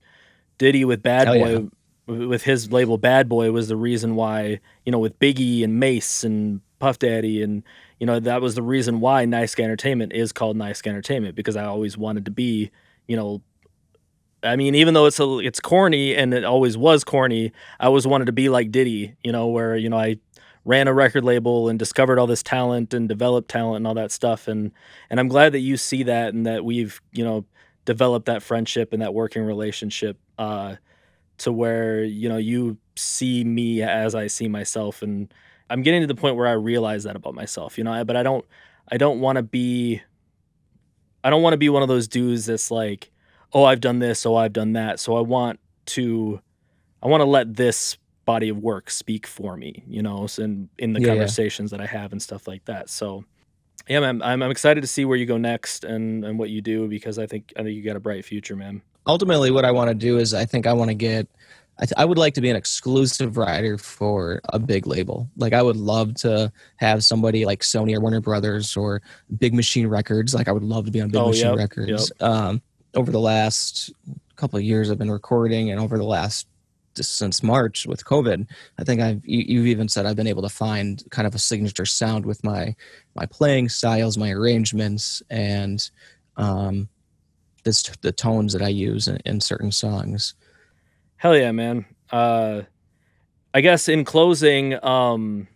Diddy 0.58 0.86
with 0.86 1.04
Bad 1.04 1.28
Hell 1.28 1.40
Boy, 1.40 1.70
yeah. 2.08 2.28
with 2.28 2.44
his 2.44 2.72
label 2.72 2.98
Bad 2.98 3.28
Boy 3.28 3.52
was 3.52 3.68
the 3.68 3.76
reason 3.76 4.16
why, 4.16 4.60
you 4.86 4.92
know, 4.92 5.00
with 5.00 5.20
Biggie 5.20 5.64
and 5.64 5.80
Mase 5.80 6.24
and 6.24 6.62
Puff 6.84 7.00
Daddy 7.00 7.42
and 7.42 7.64
you 7.98 8.06
know 8.06 8.20
that 8.20 8.42
was 8.42 8.56
the 8.56 8.62
reason 8.62 9.00
why 9.00 9.24
Nice 9.24 9.58
Entertainment 9.58 10.12
is 10.12 10.34
called 10.34 10.58
Nice 10.58 10.82
Entertainment 10.86 11.34
because 11.34 11.56
I 11.56 11.64
always 11.64 11.98
wanted 11.98 12.26
to 12.26 12.32
be, 12.32 12.72
you 13.08 13.16
know, 13.16 13.42
I 14.44 14.58
mean, 14.58 14.76
even 14.76 14.94
though 14.94 15.06
it's 15.06 15.18
a, 15.18 15.40
it's 15.40 15.62
corny 15.62 16.14
and 16.14 16.34
it 16.34 16.44
always 16.44 16.76
was 16.78 17.06
corny, 17.06 17.54
I 17.80 17.86
always 17.86 18.06
wanted 18.06 18.26
to 18.26 18.34
be 18.34 18.50
like 18.50 18.70
Diddy, 18.70 19.16
you 19.24 19.32
know, 19.32 19.48
where 19.48 19.78
you 19.78 19.90
know 19.90 19.98
I 19.98 20.18
ran 20.66 20.90
a 20.90 20.94
record 20.94 21.24
label 21.24 21.70
and 21.70 21.80
discovered 21.80 22.20
all 22.20 22.28
this 22.28 22.44
talent 22.44 22.94
and 22.94 23.08
developed 23.08 23.50
talent 23.50 23.78
and 23.78 23.88
all 23.88 23.94
that 23.94 24.12
stuff 24.12 24.50
and 24.50 24.74
and 25.10 25.22
I'm 25.22 25.30
glad 25.30 25.54
that 25.54 25.60
you 25.60 25.78
see 25.78 26.04
that 26.04 26.34
and 26.34 26.46
that 26.46 26.66
we've 26.66 27.02
you 27.14 27.24
know 27.24 27.46
developed 27.86 28.26
that 28.26 28.44
friendship 28.44 28.92
and 28.92 29.02
that 29.02 29.14
working 29.14 29.44
relationship 29.44 30.18
uh, 30.38 30.76
to 31.38 31.52
where 31.54 32.04
you 32.04 32.28
know 32.28 32.38
you 32.38 32.78
see 32.98 33.46
me 33.46 33.82
as 33.82 34.16
I 34.16 34.28
see 34.28 34.50
myself 34.50 35.02
and 35.02 35.34
I'm 35.70 35.82
getting 35.82 36.02
to 36.02 36.08
the 36.08 36.16
point 36.16 36.36
where 36.36 36.48
I 36.48 36.52
realize 36.54 37.04
that 37.04 37.16
about 37.16 37.34
myself, 37.36 37.78
you 37.78 37.84
know, 37.84 38.04
but 38.06 38.16
I 38.16 38.24
don't 38.24 38.46
I 38.92 38.98
don't 38.98 39.20
want 39.20 39.38
to 39.38 39.44
be 39.44 40.02
I 41.24 41.30
don't 41.30 41.42
want 41.42 41.54
to 41.54 41.58
be 41.58 41.70
one 41.70 41.82
of 41.82 41.88
those 41.88 42.08
dudes 42.08 42.46
that's 42.48 42.70
like, 42.70 43.10
oh, 43.54 43.64
I've 43.64 43.80
done 43.82 44.00
this, 44.00 44.26
oh, 44.26 44.36
I've 44.36 44.54
done 44.54 44.74
that. 44.74 45.00
So 45.00 45.16
I 45.16 45.22
want 45.22 45.60
to 45.88 46.42
I 47.02 47.08
want 47.08 47.22
to 47.22 47.26
let 47.26 47.56
this 47.56 47.98
body 48.26 48.50
of 48.50 48.58
work 48.58 48.90
speak 48.90 49.28
for 49.28 49.58
me, 49.58 49.84
you 49.88 50.02
know, 50.02 50.28
so 50.28 50.44
in 50.44 50.70
in 50.78 50.94
the 50.94 51.00
Yeah, 51.00 51.08
yeah. 51.14 51.14
conversations 51.14 51.72
that 51.72 51.82
I 51.82 51.86
have 51.86 52.12
and 52.12 52.22
stuff 52.22 52.48
like 52.48 52.66
that. 52.66 52.90
So 52.90 53.26
yeah, 53.88 54.00
man, 54.00 54.22
I'm 54.22 54.42
I'm 54.44 54.52
excited 54.52 54.82
to 54.82 54.88
see 54.88 55.06
where 55.06 55.18
you 55.18 55.26
go 55.26 55.38
next 55.38 55.84
and 55.84 56.24
and 56.26 56.38
what 56.40 56.50
you 56.50 56.62
do 56.62 56.88
because 56.88 57.18
I 57.20 57.26
think 57.28 57.52
I 57.58 57.64
think 57.64 57.76
you 57.76 57.84
got 57.84 57.96
a 57.96 58.00
bright 58.02 58.26
future, 58.26 58.56
man. 58.56 58.82
ultimately 59.06 59.52
what 59.52 59.66
i 59.66 59.72
want 59.72 59.90
to 59.90 59.94
do 59.94 60.18
is 60.18 60.34
i 60.34 60.46
think 60.46 60.66
i 60.66 60.72
want 60.72 60.88
to 60.90 60.96
get 60.96 61.28
I, 61.84 62.02
I 62.02 62.06
would 62.06 62.18
like 62.18 62.34
to 62.36 62.42
be 62.42 62.50
an 62.50 62.56
exclusive 62.56 63.38
writer 63.38 63.78
for 63.78 64.42
a 64.46 64.60
big 64.60 64.88
label. 64.88 65.30
Like 65.38 65.54
i 65.54 65.62
would 65.62 65.76
love 65.78 66.16
to 66.16 66.52
have 66.78 67.04
somebody 67.04 67.46
like 67.46 67.62
sony 67.62 67.96
or 67.96 68.00
warner 68.02 68.22
brothers 68.22 68.76
or 68.78 69.02
big 69.38 69.54
machine 69.54 69.88
records. 69.88 70.34
Like 70.34 70.48
i 70.48 70.52
would 70.52 70.64
love 70.64 70.86
to 70.86 70.92
be 70.92 71.02
on 71.02 71.10
big 71.10 71.22
Oh, 71.22 71.28
machine 71.30 71.48
yep, 71.50 71.58
records. 71.58 72.12
um, 72.22 72.62
over 72.96 73.12
the 73.12 73.20
last 73.20 73.92
couple 74.36 74.58
of 74.58 74.64
years 74.64 74.90
i've 74.90 74.98
been 74.98 75.12
recording 75.12 75.70
and 75.72 75.80
over 75.80 75.98
the 75.98 76.04
last 76.04 76.48
since 76.96 77.42
march 77.42 77.88
with 77.88 78.04
covid 78.06 78.46
i 78.80 78.84
think 78.84 79.02
i've 79.02 79.22
you, 79.26 79.44
you've 79.48 79.68
even 79.68 79.88
said 79.88 80.06
i've 80.06 80.16
been 80.16 80.28
able 80.28 80.44
to 80.44 80.50
find 80.50 81.04
kind 81.10 81.26
of 81.28 81.34
a 81.34 81.40
signature 81.40 81.86
sound 81.86 82.24
with 82.26 82.44
my 82.44 82.76
my 83.16 83.26
playing 83.28 83.68
styles 83.70 84.16
my 84.18 84.32
arrangements 84.32 85.22
and 85.32 85.90
um 86.38 86.88
this 87.64 87.84
the 88.02 88.12
tones 88.12 88.54
that 88.54 88.62
I 88.62 88.68
use 88.68 89.08
in, 89.08 89.18
in 89.26 89.40
certain 89.40 89.72
songs. 89.72 90.36
Hell 91.24 91.38
yeah, 91.38 91.54
man. 91.54 91.86
Uh 92.12 92.64
I 93.54 93.62
guess 93.62 93.88
in 93.88 94.04
closing, 94.04 94.84
um 94.84 95.48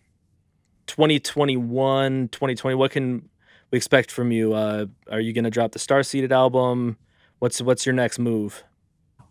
2021, 0.88 2.29
2020, 2.29 2.75
what 2.75 2.91
can 2.91 3.27
we 3.69 3.75
expect 3.75 4.09
from 4.09 4.31
you? 4.31 4.53
Uh 4.53 4.86
are 5.12 5.19
you 5.19 5.33
gonna 5.33 5.50
drop 5.51 5.74
the 5.74 5.79
Star 5.79 6.03
Seeded 6.03 6.31
album? 6.31 6.96
What's 7.39 7.61
what's 7.61 7.85
your 7.85 7.92
next 7.92 8.18
move? 8.18 8.63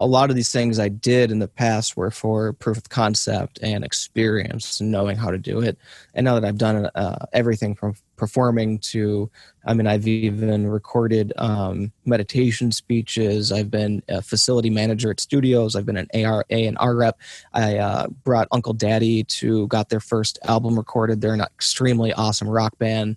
A 0.00 0.06
lot 0.06 0.30
of 0.30 0.36
these 0.36 0.52
things 0.52 0.78
I 0.78 0.88
did 0.88 1.30
in 1.30 1.38
the 1.38 1.48
past 1.48 1.96
were 1.96 2.10
for 2.10 2.52
proof 2.52 2.76
of 2.76 2.88
concept 2.88 3.58
and 3.62 3.84
experience, 3.84 4.80
knowing 4.80 5.16
how 5.16 5.30
to 5.30 5.38
do 5.38 5.60
it. 5.60 5.78
And 6.14 6.24
now 6.24 6.34
that 6.34 6.44
I've 6.44 6.58
done 6.58 6.90
uh, 6.94 7.26
everything 7.32 7.74
from 7.74 7.94
performing 8.16 8.78
to, 8.78 9.30
I 9.64 9.74
mean, 9.74 9.86
I've 9.86 10.06
even 10.06 10.66
recorded 10.66 11.32
um, 11.38 11.92
meditation 12.04 12.72
speeches. 12.72 13.52
I've 13.52 13.70
been 13.70 14.02
a 14.08 14.20
facility 14.22 14.70
manager 14.70 15.10
at 15.10 15.20
studios. 15.20 15.76
I've 15.76 15.86
been 15.86 15.96
an 15.96 16.08
AR, 16.14 16.44
A 16.50 16.66
and 16.66 16.76
R 16.78 16.94
rep. 16.94 17.18
I 17.52 17.78
uh, 17.78 18.08
brought 18.08 18.48
Uncle 18.52 18.74
Daddy 18.74 19.24
to 19.24 19.66
got 19.68 19.88
their 19.88 20.00
first 20.00 20.38
album 20.44 20.76
recorded. 20.76 21.20
They're 21.20 21.34
an 21.34 21.40
extremely 21.40 22.12
awesome 22.12 22.48
rock 22.48 22.76
band. 22.78 23.16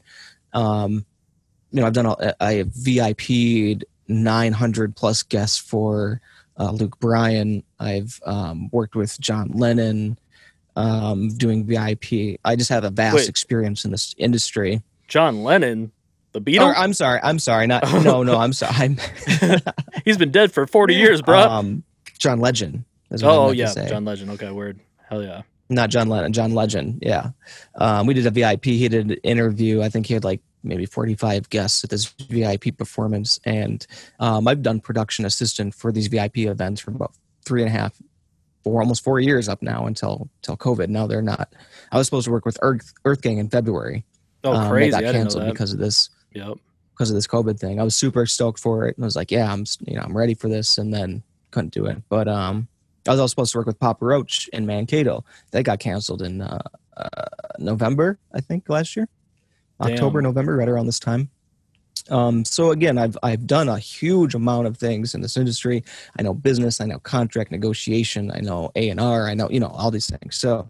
Um, 0.53 1.05
you 1.71 1.81
know, 1.81 1.87
I've 1.87 1.93
done. 1.93 2.07
A, 2.07 2.35
I 2.39 2.65
VIP'd 2.67 3.85
900 4.09 4.95
plus 4.95 5.23
guests 5.23 5.57
for 5.57 6.19
uh, 6.59 6.71
Luke 6.71 6.99
Bryan. 6.99 7.63
I've 7.79 8.19
um, 8.25 8.69
worked 8.71 8.95
with 8.95 9.19
John 9.19 9.51
Lennon 9.53 10.19
um, 10.75 11.29
doing 11.29 11.65
VIP. 11.65 12.39
I 12.43 12.55
just 12.55 12.69
have 12.69 12.83
a 12.83 12.89
vast 12.89 13.15
Wait. 13.15 13.29
experience 13.29 13.85
in 13.85 13.91
this 13.91 14.13
industry. 14.17 14.81
John 15.07 15.43
Lennon, 15.43 15.91
the 16.33 16.41
Beatles? 16.41 16.73
I'm 16.77 16.93
sorry. 16.93 17.19
I'm 17.23 17.39
sorry. 17.39 17.67
Not 17.67 17.83
no 18.03 18.23
no. 18.23 18.37
I'm 18.37 18.53
sorry. 18.53 18.75
I'm, 18.77 18.97
He's 20.05 20.17
been 20.17 20.31
dead 20.31 20.51
for 20.51 20.67
40 20.67 20.95
years, 20.95 21.21
bro. 21.21 21.39
Um, 21.39 21.83
John 22.19 22.39
Legend. 22.39 22.83
oh 23.23 23.51
yeah. 23.51 23.73
John 23.87 24.05
Legend. 24.05 24.31
Okay, 24.31 24.51
word. 24.51 24.79
Hell 25.09 25.23
yeah. 25.23 25.41
not 25.69 25.89
John 25.89 26.07
Lennon, 26.07 26.33
John 26.33 26.53
Legend. 26.53 26.99
Yeah. 27.01 27.31
Um, 27.75 28.05
we 28.05 28.13
did 28.13 28.27
a 28.27 28.31
VIP. 28.31 28.65
He 28.65 28.87
did 28.87 29.09
an 29.09 29.17
interview. 29.23 29.81
I 29.81 29.89
think 29.89 30.05
he 30.05 30.13
had 30.13 30.23
like 30.23 30.41
maybe 30.63 30.85
45 30.85 31.49
guests 31.49 31.83
at 31.83 31.89
this 31.89 32.05
VIP 32.05 32.77
performance. 32.77 33.39
And 33.45 33.85
um, 34.19 34.47
I've 34.47 34.61
done 34.61 34.79
production 34.79 35.25
assistant 35.25 35.73
for 35.75 35.91
these 35.91 36.07
VIP 36.07 36.39
events 36.39 36.81
for 36.81 36.91
about 36.91 37.13
three 37.45 37.61
and 37.61 37.69
a 37.69 37.71
half, 37.71 37.93
four, 38.63 38.81
almost 38.81 39.03
four 39.03 39.19
years 39.19 39.47
up 39.49 39.61
now 39.61 39.85
until, 39.85 40.29
until 40.41 40.57
COVID. 40.57 40.89
Now 40.89 41.07
they're 41.07 41.21
not. 41.21 41.53
I 41.91 41.97
was 41.97 42.07
supposed 42.07 42.25
to 42.25 42.31
work 42.31 42.45
with 42.45 42.57
Earth, 42.61 42.93
EarthGang 43.05 43.37
in 43.37 43.49
February. 43.49 44.03
Oh, 44.43 44.53
Um, 44.53 44.69
crazy. 44.69 44.95
I 44.95 45.01
got 45.01 45.13
canceled 45.13 45.45
because 45.49 45.73
of 45.73 45.79
this, 45.79 46.09
Yep. 46.33 46.57
because 46.93 47.09
of 47.09 47.15
this 47.15 47.27
COVID 47.27 47.59
thing. 47.59 47.79
I 47.79 47.83
was 47.83 47.95
super 47.95 48.25
stoked 48.25 48.59
for 48.59 48.87
it. 48.87 48.95
And 48.97 49.03
I 49.03 49.07
was 49.07 49.15
like, 49.15 49.31
yeah, 49.31 49.51
I'm, 49.51 49.65
you 49.85 49.95
know, 49.95 50.01
I'm 50.01 50.15
ready 50.15 50.33
for 50.33 50.49
this. 50.49 50.77
And 50.77 50.93
then 50.93 51.23
couldn't 51.51 51.73
do 51.73 51.85
it. 51.85 51.97
But, 52.09 52.27
um, 52.27 52.67
I 53.07 53.11
was 53.11 53.19
also 53.21 53.31
supposed 53.31 53.51
to 53.53 53.57
work 53.57 53.65
with 53.67 53.79
Papa 53.79 54.05
Roach 54.05 54.49
in 54.49 54.65
Mankato. 54.65 55.23
That 55.51 55.63
got 55.63 55.79
canceled 55.79 56.21
in 56.21 56.41
uh, 56.41 56.59
uh, 56.97 57.07
November, 57.57 58.19
I 58.33 58.41
think, 58.41 58.69
last 58.69 58.95
year, 58.95 59.07
October, 59.81 60.21
November, 60.21 60.57
right 60.57 60.69
around 60.69 60.85
this 60.85 60.99
time. 60.99 61.29
Um, 62.09 62.43
so 62.45 62.71
again, 62.71 62.97
I've 62.97 63.17
I've 63.23 63.45
done 63.45 63.69
a 63.69 63.77
huge 63.77 64.35
amount 64.35 64.67
of 64.67 64.77
things 64.77 65.13
in 65.13 65.21
this 65.21 65.37
industry. 65.37 65.83
I 66.17 66.23
know 66.23 66.33
business, 66.33 66.81
I 66.81 66.85
know 66.85 66.99
contract 66.99 67.51
negotiation, 67.51 68.31
I 68.31 68.39
know 68.39 68.71
A 68.75 68.89
and 68.89 68.99
R, 68.99 69.27
I 69.27 69.33
know 69.33 69.49
you 69.49 69.59
know 69.59 69.67
all 69.67 69.91
these 69.91 70.09
things. 70.09 70.35
So, 70.35 70.69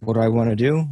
what 0.00 0.14
do 0.14 0.20
I 0.20 0.28
want 0.28 0.50
to 0.50 0.56
do? 0.56 0.86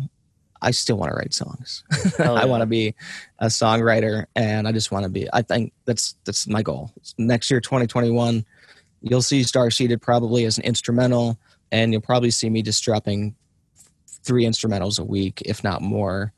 I 0.63 0.71
still 0.71 0.97
want 0.97 1.11
to 1.11 1.17
write 1.17 1.35
songs. 1.35 1.83
Hell 2.17 2.39
I 2.39 2.45
want 2.45 2.63
to 2.63 2.67
be 2.67 2.95
a 3.41 3.47
songwriter, 3.47 4.27
and 4.37 4.69
I 4.69 4.73
just 4.73 4.93
want 4.93 5.05
to 5.05 5.11
be. 5.11 5.29
I 5.33 5.43
think 5.43 5.73
that's 5.85 6.15
that's 6.25 6.47
my 6.47 6.63
goal. 6.63 6.93
Next 7.19 7.51
year, 7.51 7.61
2021, 7.61 8.45
you'll 9.03 9.23
see 9.23 9.43
Star 9.43 9.71
Seeded 9.71 10.01
probably 10.01 10.45
as 10.45 10.59
an 10.59 10.65
instrumental, 10.65 11.37
and 11.73 11.93
you'll 11.93 12.01
probably 12.01 12.31
see 12.31 12.49
me 12.49 12.63
just 12.63 12.83
dropping 12.85 13.35
three 14.07 14.45
instrumentals 14.45 15.01
a 15.01 15.05
week, 15.05 15.43
if 15.45 15.65
not 15.65 15.83
more. 15.83 16.33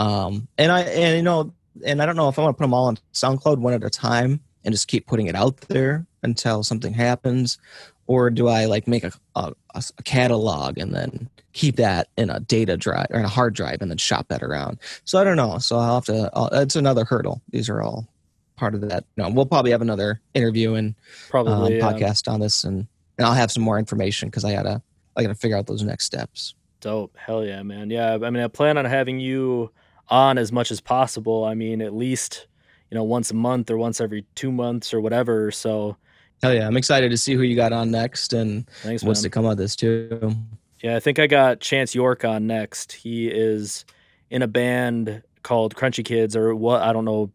Um, 0.00 0.48
and 0.56 0.72
I 0.72 0.80
and 0.80 1.16
you 1.16 1.22
know, 1.22 1.52
and 1.84 2.00
I 2.00 2.06
don't 2.06 2.16
know 2.16 2.30
if 2.30 2.38
I 2.38 2.42
want 2.42 2.56
to 2.56 2.58
put 2.58 2.64
them 2.64 2.72
all 2.72 2.86
on 2.86 2.98
SoundCloud 3.12 3.58
one 3.58 3.74
at 3.74 3.84
a 3.84 3.90
time 3.90 4.40
and 4.64 4.72
just 4.72 4.88
keep 4.88 5.06
putting 5.06 5.26
it 5.26 5.34
out 5.34 5.60
there 5.62 6.06
until 6.22 6.62
something 6.62 6.94
happens, 6.94 7.58
or 8.06 8.30
do 8.30 8.48
I 8.48 8.64
like 8.64 8.88
make 8.88 9.04
a, 9.04 9.12
a, 9.36 9.52
a 9.74 10.02
catalog 10.02 10.78
and 10.78 10.94
then 10.94 11.28
keep 11.52 11.76
that 11.76 12.08
in 12.16 12.30
a 12.30 12.40
data 12.40 12.76
drive 12.78 13.08
or 13.10 13.18
in 13.18 13.24
a 13.26 13.28
hard 13.28 13.54
drive 13.54 13.82
and 13.82 13.90
then 13.90 13.98
shop 13.98 14.28
that 14.28 14.42
around? 14.42 14.78
So 15.04 15.18
I 15.18 15.24
don't 15.24 15.36
know. 15.36 15.58
So 15.58 15.76
I'll 15.76 15.96
have 15.96 16.06
to. 16.06 16.30
I'll, 16.32 16.48
it's 16.48 16.76
another 16.76 17.04
hurdle. 17.04 17.42
These 17.50 17.68
are 17.68 17.82
all 17.82 18.08
part 18.56 18.74
of 18.74 18.80
that. 18.82 19.04
No, 19.18 19.28
we'll 19.28 19.46
probably 19.46 19.70
have 19.72 19.82
another 19.82 20.20
interview 20.32 20.74
and 20.74 20.88
um, 20.88 20.94
Probably. 21.28 21.76
yeah. 21.76 21.92
podcast 21.92 22.26
on 22.26 22.40
this, 22.40 22.64
and 22.64 22.86
and 23.18 23.26
I'll 23.26 23.34
have 23.34 23.52
some 23.52 23.62
more 23.62 23.78
information 23.78 24.30
because 24.30 24.46
I 24.46 24.54
gotta 24.54 24.80
I 25.14 25.22
gotta 25.22 25.34
figure 25.34 25.58
out 25.58 25.66
those 25.66 25.82
next 25.82 26.06
steps. 26.06 26.54
Dope. 26.80 27.14
Hell 27.18 27.44
yeah, 27.44 27.62
man. 27.62 27.90
Yeah. 27.90 28.14
I 28.14 28.30
mean, 28.30 28.42
I 28.42 28.48
plan 28.48 28.78
on 28.78 28.86
having 28.86 29.20
you 29.20 29.70
on 30.10 30.38
as 30.38 30.52
much 30.52 30.70
as 30.70 30.80
possible. 30.80 31.44
I 31.44 31.54
mean, 31.54 31.80
at 31.80 31.94
least, 31.94 32.46
you 32.90 32.96
know, 32.96 33.04
once 33.04 33.30
a 33.30 33.34
month 33.34 33.70
or 33.70 33.78
once 33.78 34.00
every 34.00 34.26
two 34.34 34.52
months 34.52 34.92
or 34.92 35.00
whatever. 35.00 35.50
So 35.50 35.96
Hell 36.42 36.54
yeah, 36.54 36.66
I'm 36.66 36.76
excited 36.76 37.10
to 37.10 37.18
see 37.18 37.34
who 37.34 37.42
you 37.42 37.54
got 37.54 37.72
on 37.72 37.90
next 37.90 38.32
and 38.32 38.68
thanks, 38.82 39.02
what's 39.02 39.20
man. 39.20 39.24
to 39.24 39.30
come 39.30 39.46
out 39.46 39.52
of 39.52 39.58
this 39.58 39.76
too. 39.76 40.34
Yeah, 40.82 40.96
I 40.96 41.00
think 41.00 41.18
I 41.18 41.26
got 41.26 41.60
Chance 41.60 41.94
York 41.94 42.24
on 42.24 42.46
next. 42.46 42.92
He 42.92 43.28
is 43.28 43.84
in 44.30 44.40
a 44.40 44.46
band 44.46 45.22
called 45.42 45.74
Crunchy 45.74 46.04
Kids, 46.04 46.34
or 46.34 46.54
what? 46.54 46.80
I 46.80 46.94
don't 46.94 47.04
know 47.04 47.30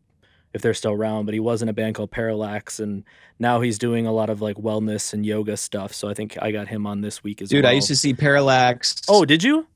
if 0.53 0.61
they're 0.63 0.73
still 0.73 0.93
around, 0.93 1.25
but 1.25 1.33
he 1.33 1.39
was 1.39 1.61
in 1.61 1.69
a 1.69 1.73
band 1.73 1.93
called 1.93 2.09
Parallax, 2.09 2.79
and 2.79 3.03
now 3.38 3.61
he's 3.61 3.77
doing 3.77 4.07
a 4.07 4.11
lot 4.11 4.31
of 4.31 4.41
like 4.41 4.55
wellness 4.55 5.13
and 5.13 5.23
yoga 5.23 5.55
stuff. 5.57 5.93
So 5.93 6.09
I 6.09 6.15
think 6.15 6.38
I 6.41 6.51
got 6.51 6.67
him 6.67 6.88
on 6.88 7.01
this 7.01 7.23
week 7.23 7.43
as 7.43 7.49
Dude, 7.49 7.57
well. 7.57 7.69
Dude, 7.69 7.73
I 7.73 7.75
used 7.75 7.89
to 7.89 7.95
see 7.95 8.15
Parallax. 8.15 9.01
Oh, 9.07 9.23
did 9.25 9.43
you? 9.43 9.67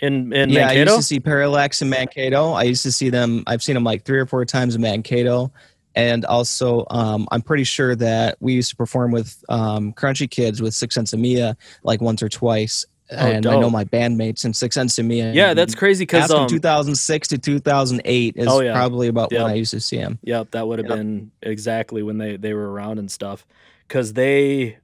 In 0.00 0.32
in 0.32 0.50
yeah, 0.50 0.68
I 0.68 0.72
used 0.72 0.96
to 0.96 1.02
see 1.02 1.20
Parallax 1.20 1.82
in 1.82 1.88
Mankato. 1.88 2.52
I 2.52 2.62
used 2.64 2.82
to 2.84 2.92
see 2.92 3.10
them. 3.10 3.42
I've 3.46 3.62
seen 3.62 3.74
them 3.74 3.84
like 3.84 4.04
three 4.04 4.18
or 4.18 4.26
four 4.26 4.44
times 4.44 4.74
in 4.74 4.80
Mankato, 4.82 5.52
and 5.94 6.24
also 6.24 6.86
um, 6.90 7.26
I'm 7.32 7.42
pretty 7.42 7.64
sure 7.64 7.96
that 7.96 8.36
we 8.40 8.52
used 8.54 8.70
to 8.70 8.76
perform 8.76 9.10
with 9.10 9.42
um, 9.48 9.92
Crunchy 9.92 10.30
Kids 10.30 10.62
with 10.62 10.74
Six 10.74 10.94
Sense 10.94 11.12
of 11.12 11.18
Mia 11.18 11.56
like 11.82 12.00
once 12.00 12.22
or 12.22 12.28
twice. 12.28 12.84
Oh, 13.10 13.16
and 13.16 13.46
I 13.46 13.58
know 13.58 13.70
my 13.70 13.84
bandmates 13.84 14.44
in 14.44 14.52
Six 14.52 14.74
Sense 14.74 14.98
of 14.98 15.06
Mia. 15.06 15.32
yeah, 15.32 15.54
that's 15.54 15.74
crazy 15.74 16.02
because 16.02 16.30
um, 16.30 16.46
2006 16.46 17.28
to 17.28 17.38
2008 17.38 18.34
is 18.36 18.46
Oh, 18.48 18.60
yeah. 18.60 18.74
probably 18.74 19.08
about 19.08 19.32
Yep. 19.32 19.42
when 19.42 19.50
I 19.50 19.54
used 19.54 19.70
to 19.70 19.80
see 19.80 19.96
them. 19.96 20.18
Yep, 20.24 20.50
that 20.50 20.68
would 20.68 20.78
have 20.78 20.88
Yep. 20.88 20.96
been 20.98 21.30
exactly 21.42 22.02
when 22.02 22.18
they 22.18 22.36
they 22.36 22.52
were 22.52 22.70
around 22.70 22.98
and 22.98 23.10
stuff. 23.10 23.46
Cause 23.88 24.12
they 24.12 24.76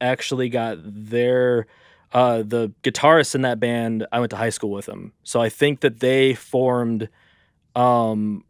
actually 0.00 0.48
got 0.48 0.78
their 0.82 1.68
uh 2.12 2.42
the 2.42 2.72
guitarist 2.82 3.34
in 3.34 3.42
that 3.42 3.60
band, 3.60 4.06
I 4.12 4.18
went 4.20 4.30
to 4.30 4.36
high 4.36 4.50
school 4.50 4.70
with 4.70 4.86
them. 4.86 5.12
So 5.24 5.40
I 5.40 5.48
think 5.48 5.80
that 5.80 6.00
they 6.00 6.34
formed 6.34 7.08
um 7.76 8.44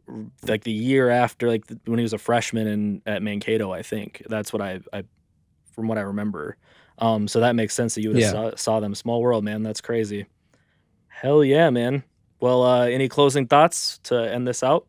like 0.47 0.65
the 0.65 0.73
year 0.73 1.11
after 1.11 1.49
like 1.49 1.67
th- 1.67 1.81
when 1.85 1.99
he 1.99 2.03
was 2.03 2.13
a 2.13 2.19
freshman 2.19 2.67
in 2.67 3.03
at 3.07 3.23
Mankato, 3.23 3.73
I 3.73 3.83
think. 3.83 4.23
That's 4.29 4.53
what 4.53 4.63
I 4.63 4.81
I 4.93 5.05
from 5.73 5.89
what 5.89 5.99
I 5.99 6.03
remember. 6.03 6.57
Um 6.99 7.29
so 7.29 7.41
that 7.41 7.55
makes 7.55 7.75
sense 7.75 7.95
that 7.95 8.03
you 8.03 8.09
would 8.11 8.19
Yeah. 8.19 8.31
saw, 8.33 8.51
saw 8.57 8.81
them. 8.81 8.95
Small 8.95 9.21
world, 9.23 9.45
man. 9.45 9.63
That's 9.63 9.81
crazy. 9.81 10.27
Hell 11.09 11.45
yeah, 11.45 11.71
man. 11.71 12.05
Well, 12.41 12.63
uh 12.65 12.87
any 12.87 13.09
closing 13.09 13.47
thoughts 13.47 13.99
to 14.05 14.17
end 14.33 14.47
this 14.49 14.63
out? 14.63 14.87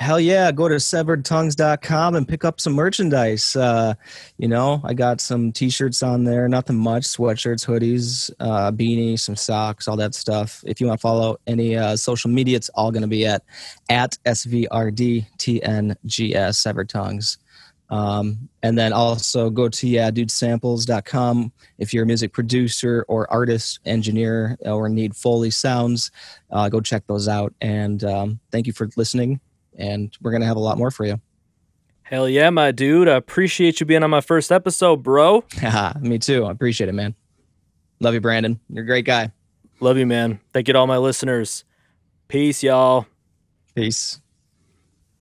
Hell 0.00 0.18
yeah, 0.18 0.50
go 0.50 0.66
to 0.66 0.76
severedtongues.com 0.76 2.14
and 2.14 2.26
pick 2.26 2.42
up 2.42 2.58
some 2.58 2.72
merchandise. 2.72 3.54
Uh, 3.54 3.92
you 4.38 4.48
know, 4.48 4.80
I 4.82 4.94
got 4.94 5.20
some 5.20 5.52
t-shirts 5.52 6.02
on 6.02 6.24
there, 6.24 6.48
nothing 6.48 6.78
much, 6.78 7.02
sweatshirts, 7.02 7.66
hoodies, 7.66 8.30
uh, 8.40 8.72
beanie, 8.72 9.20
some 9.20 9.36
socks, 9.36 9.86
all 9.86 9.96
that 9.96 10.14
stuff. 10.14 10.64
If 10.66 10.80
you 10.80 10.86
want 10.86 11.00
to 11.00 11.02
follow 11.02 11.36
any 11.46 11.76
uh, 11.76 11.96
social 11.96 12.30
media, 12.30 12.56
it's 12.56 12.70
all 12.70 12.90
going 12.90 13.02
to 13.02 13.08
be 13.08 13.26
at 13.26 13.42
at 13.90 14.16
SVRDTNGS, 14.24 15.24
Severed 16.54 16.88
Tongues. 16.88 17.36
Um, 17.90 18.48
and 18.62 18.78
then 18.78 18.94
also 18.94 19.50
go 19.50 19.68
to 19.68 19.86
yeahdudesamples.com 19.86 21.52
if 21.76 21.92
you're 21.92 22.04
a 22.04 22.06
music 22.06 22.32
producer 22.32 23.04
or 23.06 23.30
artist, 23.30 23.80
engineer, 23.84 24.56
or 24.62 24.88
need 24.88 25.14
Foley 25.14 25.50
sounds. 25.50 26.10
Uh, 26.50 26.70
go 26.70 26.80
check 26.80 27.06
those 27.06 27.28
out. 27.28 27.52
And 27.60 28.02
um, 28.04 28.40
thank 28.50 28.66
you 28.66 28.72
for 28.72 28.88
listening 28.96 29.40
and 29.76 30.16
we're 30.20 30.32
gonna 30.32 30.46
have 30.46 30.56
a 30.56 30.60
lot 30.60 30.78
more 30.78 30.90
for 30.90 31.04
you. 31.04 31.20
Hell 32.02 32.28
yeah, 32.28 32.50
my 32.50 32.72
dude. 32.72 33.08
I 33.08 33.14
appreciate 33.14 33.78
you 33.78 33.86
being 33.86 34.02
on 34.02 34.10
my 34.10 34.20
first 34.20 34.50
episode, 34.50 35.02
bro. 35.02 35.44
Me 36.00 36.18
too. 36.18 36.44
I 36.44 36.50
appreciate 36.50 36.88
it, 36.88 36.94
man. 36.94 37.14
Love 38.00 38.14
you, 38.14 38.20
Brandon. 38.20 38.58
You're 38.68 38.82
a 38.82 38.86
great 38.86 39.04
guy. 39.04 39.30
Love 39.78 39.96
you, 39.96 40.06
man. 40.06 40.40
Thank 40.52 40.68
you 40.68 40.72
to 40.72 40.78
all 40.78 40.86
my 40.86 40.98
listeners. 40.98 41.64
Peace, 42.28 42.62
y'all. 42.62 43.06
Peace. 43.74 44.20